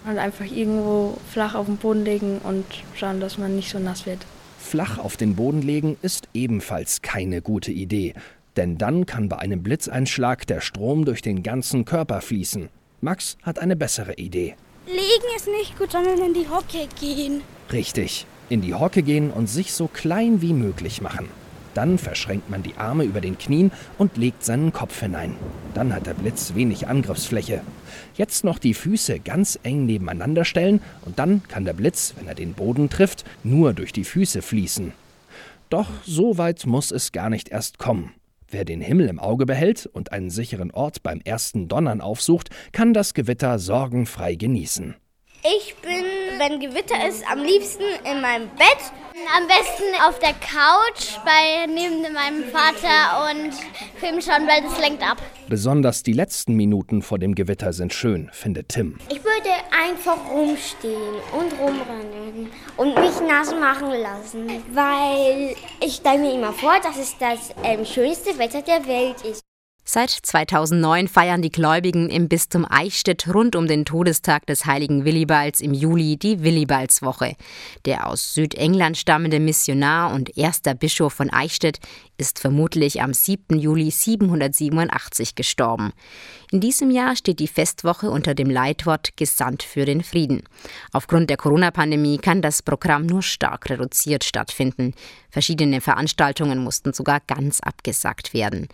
Und 0.07 0.19
einfach 0.19 0.45
irgendwo 0.45 1.17
flach 1.31 1.55
auf 1.55 1.67
den 1.67 1.79
Boden 1.79 2.05
legen 2.05 2.39
und 2.43 2.65
schauen, 2.95 3.21
dass 3.21 3.39
man 3.39 3.57
nicht 3.57 3.71
so 3.71 3.79
nass 3.79 4.05
wird. 4.05 4.27
Flach 4.59 4.99
auf 4.99 5.17
den 5.17 5.37
Boden 5.37 5.63
legen 5.63 5.97
ist 6.03 6.29
ebenfalls 6.35 7.01
keine 7.01 7.41
gute 7.41 7.73
Idee 7.73 8.15
denn 8.59 8.77
dann 8.77 9.07
kann 9.07 9.29
bei 9.29 9.39
einem 9.39 9.63
Blitzeinschlag 9.63 10.47
der 10.47 10.61
Strom 10.61 11.05
durch 11.05 11.23
den 11.23 11.43
ganzen 11.43 11.85
Körper 11.85 12.21
fließen. 12.21 12.69
Max 13.01 13.39
hat 13.45 13.61
eine 13.61 13.77
bessere 13.77 14.15
Idee. 14.15 14.57
Liegen 14.87 15.37
ist 15.37 15.47
nicht 15.47 15.79
gut, 15.79 15.93
sondern 15.93 16.19
in 16.19 16.35
die 16.35 16.49
Hocke 16.49 16.89
gehen. 17.01 17.43
Richtig, 17.73 18.27
in 18.49 18.61
die 18.61 18.75
Hocke 18.75 19.03
gehen 19.03 19.31
und 19.31 19.47
sich 19.47 19.73
so 19.73 19.87
klein 19.87 20.43
wie 20.43 20.53
möglich 20.53 21.01
machen. 21.01 21.29
Dann 21.75 21.99
verschränkt 21.99 22.51
man 22.51 22.65
die 22.65 22.75
Arme 22.77 23.05
über 23.05 23.21
den 23.21 23.39
Knien 23.39 23.71
und 23.99 24.17
legt 24.17 24.43
seinen 24.43 24.73
Kopf 24.73 24.99
hinein. 24.99 25.37
Dann 25.75 25.95
hat 25.95 26.07
der 26.07 26.15
Blitz 26.15 26.55
wenig 26.57 26.89
Angriffsfläche. 26.89 27.61
Jetzt 28.17 28.43
noch 28.43 28.59
die 28.59 28.75
Füße 28.75 29.21
ganz 29.21 29.61
eng 29.63 29.87
nebeneinander 29.87 30.45
stellen 30.45 30.81
und 31.05 31.21
dann 31.21 31.43
kann 31.47 31.65
der 31.65 31.75
Blitz, 31.75 32.15
wenn 32.17 32.27
er 32.27 32.35
den 32.35 32.55
Boden 32.55 32.91
trifft, 32.91 33.25
nur 33.45 33.75
durch 33.75 33.93
die 33.93 34.05
Füße 34.05 34.43
fließen. 34.43 34.93
Doch 35.71 35.89
so 36.05 36.39
weit 36.39 36.67
muss 36.67 36.91
es 36.91 37.13
gar 37.13 37.31
nicht 37.31 37.51
erst 37.51 37.79
kommen. 37.79 38.15
Wer 38.51 38.65
den 38.65 38.81
Himmel 38.81 39.09
im 39.09 39.19
Auge 39.19 39.45
behält 39.45 39.85
und 39.85 40.13
einen 40.13 40.31
sicheren 40.31 40.71
Ort 40.71 41.03
beim 41.03 41.21
ersten 41.23 41.69
Donnern 41.69 42.01
aufsucht, 42.01 42.49
kann 42.73 42.95
das 42.95 43.13
Gewitter 43.13 43.59
sorgenfrei 43.59 44.37
genießen. 44.37 44.97
Ich 45.43 45.77
bin, 45.83 46.05
wenn 46.39 46.59
Gewitter 46.59 47.07
ist, 47.07 47.31
am 47.31 47.43
liebsten 47.43 47.85
in 48.11 48.23
meinem 48.23 48.49
Bett. 48.57 48.93
Am 49.37 49.47
besten 49.47 49.95
auf 50.07 50.19
der 50.21 50.33
Couch 50.35 51.19
bei 51.25 51.67
neben 51.67 52.03
meinem 52.13 52.45
Vater 52.51 53.31
und 53.31 53.53
Film 53.99 54.21
schauen, 54.21 54.47
weil 54.47 54.63
das 54.63 54.79
lenkt 54.81 55.03
ab. 55.03 55.19
Besonders 55.49 56.03
die 56.03 56.13
letzten 56.13 56.55
Minuten 56.55 57.03
vor 57.03 57.19
dem 57.19 57.35
Gewitter 57.35 57.73
sind 57.73 57.93
schön, 57.93 58.31
findet 58.33 58.69
Tim. 58.69 58.99
Ich 59.09 59.23
würde 59.25 59.51
einfach 59.71 60.19
rumstehen 60.31 61.15
und 61.33 61.53
rumrennen 61.59 62.51
und 62.77 62.95
mich 62.95 63.21
nass 63.29 63.55
machen 63.55 63.91
lassen, 63.91 64.63
weil 64.73 65.55
ich 65.81 65.97
stelle 65.97 66.19
mir 66.19 66.33
immer 66.35 66.53
vor, 66.53 66.79
dass 66.83 66.97
es 66.97 67.17
das 67.19 67.55
ähm, 67.65 67.85
schönste 67.85 68.39
Wetter 68.39 68.63
der 68.63 68.87
Welt 68.87 69.23
ist. 69.23 69.48
Seit 69.91 70.11
2009 70.11 71.09
feiern 71.09 71.41
die 71.41 71.51
Gläubigen 71.51 72.11
im 72.11 72.29
Bistum 72.29 72.67
Eichstätt 72.69 73.27
rund 73.33 73.57
um 73.57 73.67
den 73.67 73.87
Todestag 73.87 74.45
des 74.45 74.67
heiligen 74.67 75.07
Willibalds 75.07 75.63
im 75.63 75.73
Juli 75.73 76.19
die 76.19 76.43
Willibaldswoche. 76.43 77.37
Der 77.87 78.07
aus 78.07 78.35
Südengland 78.35 78.99
stammende 78.99 79.41
Missionar 79.41 80.13
und 80.13 80.37
erster 80.37 80.75
Bischof 80.75 81.15
von 81.15 81.31
Eichstätt 81.31 81.79
ist 82.19 82.39
vermutlich 82.39 83.01
am 83.01 83.15
7. 83.15 83.59
Juli 83.59 83.91
787 83.91 85.35
gestorben. 85.35 85.95
In 86.51 86.61
diesem 86.61 86.91
Jahr 86.91 87.17
steht 87.17 87.41
die 87.41 87.49
Festwoche 87.49 88.11
unter 88.11 88.35
dem 88.35 88.51
Leitwort 88.51 89.17
Gesandt 89.17 89.63
für 89.63 89.87
den 89.87 90.03
Frieden. 90.03 90.43
Aufgrund 90.93 91.31
der 91.31 91.39
Corona-Pandemie 91.39 92.19
kann 92.19 92.43
das 92.43 92.63
Programm 92.63 93.07
nur 93.07 93.23
stark 93.23 93.71
reduziert 93.71 94.25
stattfinden. 94.25 94.93
Verschiedene 95.31 95.81
Veranstaltungen 95.81 96.59
mussten 96.59 96.93
sogar 96.93 97.21
ganz 97.27 97.61
abgesagt 97.61 98.35
werden. 98.35 98.69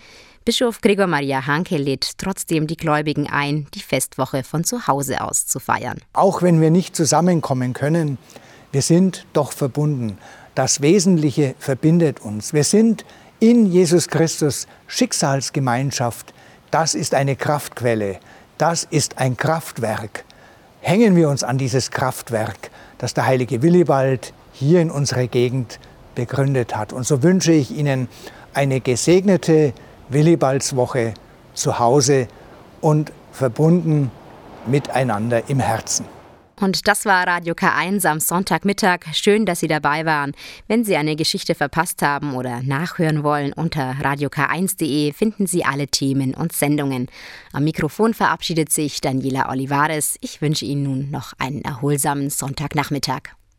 Bischof 0.46 0.82
Gregor 0.82 1.06
Maria 1.06 1.46
Hanke 1.46 1.78
lädt 1.78 2.18
trotzdem 2.18 2.66
die 2.66 2.76
Gläubigen 2.76 3.26
ein, 3.26 3.66
die 3.72 3.80
Festwoche 3.80 4.44
von 4.44 4.62
zu 4.62 4.86
Hause 4.86 5.22
aus 5.22 5.46
zu 5.46 5.58
feiern. 5.58 6.02
Auch 6.12 6.42
wenn 6.42 6.60
wir 6.60 6.70
nicht 6.70 6.94
zusammenkommen 6.94 7.72
können, 7.72 8.18
wir 8.70 8.82
sind 8.82 9.24
doch 9.32 9.52
verbunden. 9.52 10.18
Das 10.54 10.82
Wesentliche 10.82 11.54
verbindet 11.58 12.20
uns. 12.20 12.52
Wir 12.52 12.64
sind 12.64 13.06
in 13.40 13.64
Jesus 13.72 14.08
Christus 14.08 14.66
Schicksalsgemeinschaft. 14.86 16.34
Das 16.70 16.94
ist 16.94 17.14
eine 17.14 17.36
Kraftquelle. 17.36 18.20
Das 18.58 18.84
ist 18.84 19.16
ein 19.16 19.38
Kraftwerk. 19.38 20.26
Hängen 20.82 21.16
wir 21.16 21.30
uns 21.30 21.42
an 21.42 21.56
dieses 21.56 21.90
Kraftwerk, 21.90 22.70
das 22.98 23.14
der 23.14 23.24
heilige 23.24 23.62
Willibald 23.62 24.34
hier 24.52 24.82
in 24.82 24.90
unserer 24.90 25.26
Gegend 25.26 25.80
begründet 26.14 26.76
hat. 26.76 26.92
Und 26.92 27.06
so 27.06 27.22
wünsche 27.22 27.52
ich 27.52 27.70
Ihnen 27.70 28.08
eine 28.52 28.82
gesegnete 28.82 29.72
Willibaldswoche 30.08 31.14
zu 31.54 31.78
Hause 31.78 32.28
und 32.80 33.12
verbunden 33.32 34.10
miteinander 34.66 35.48
im 35.48 35.60
Herzen. 35.60 36.06
Und 36.60 36.86
das 36.86 37.04
war 37.04 37.26
Radio 37.26 37.54
K1 37.54 38.06
am 38.06 38.20
Sonntagmittag. 38.20 39.00
Schön, 39.12 39.44
dass 39.44 39.60
Sie 39.60 39.66
dabei 39.66 40.06
waren. 40.06 40.32
Wenn 40.68 40.84
Sie 40.84 40.96
eine 40.96 41.16
Geschichte 41.16 41.54
verpasst 41.54 42.00
haben 42.00 42.34
oder 42.34 42.62
nachhören 42.62 43.24
wollen, 43.24 43.52
unter 43.52 43.96
radiok1.de 44.00 45.12
finden 45.12 45.46
Sie 45.46 45.64
alle 45.64 45.88
Themen 45.88 46.32
und 46.34 46.52
Sendungen. 46.52 47.08
Am 47.52 47.64
Mikrofon 47.64 48.14
verabschiedet 48.14 48.70
sich 48.70 49.00
Daniela 49.00 49.50
Olivares. 49.50 50.16
Ich 50.20 50.40
wünsche 50.42 50.64
Ihnen 50.64 50.84
nun 50.84 51.10
noch 51.10 51.32
einen 51.38 51.62
erholsamen 51.62 52.30
Sonntagnachmittag. 52.30 53.34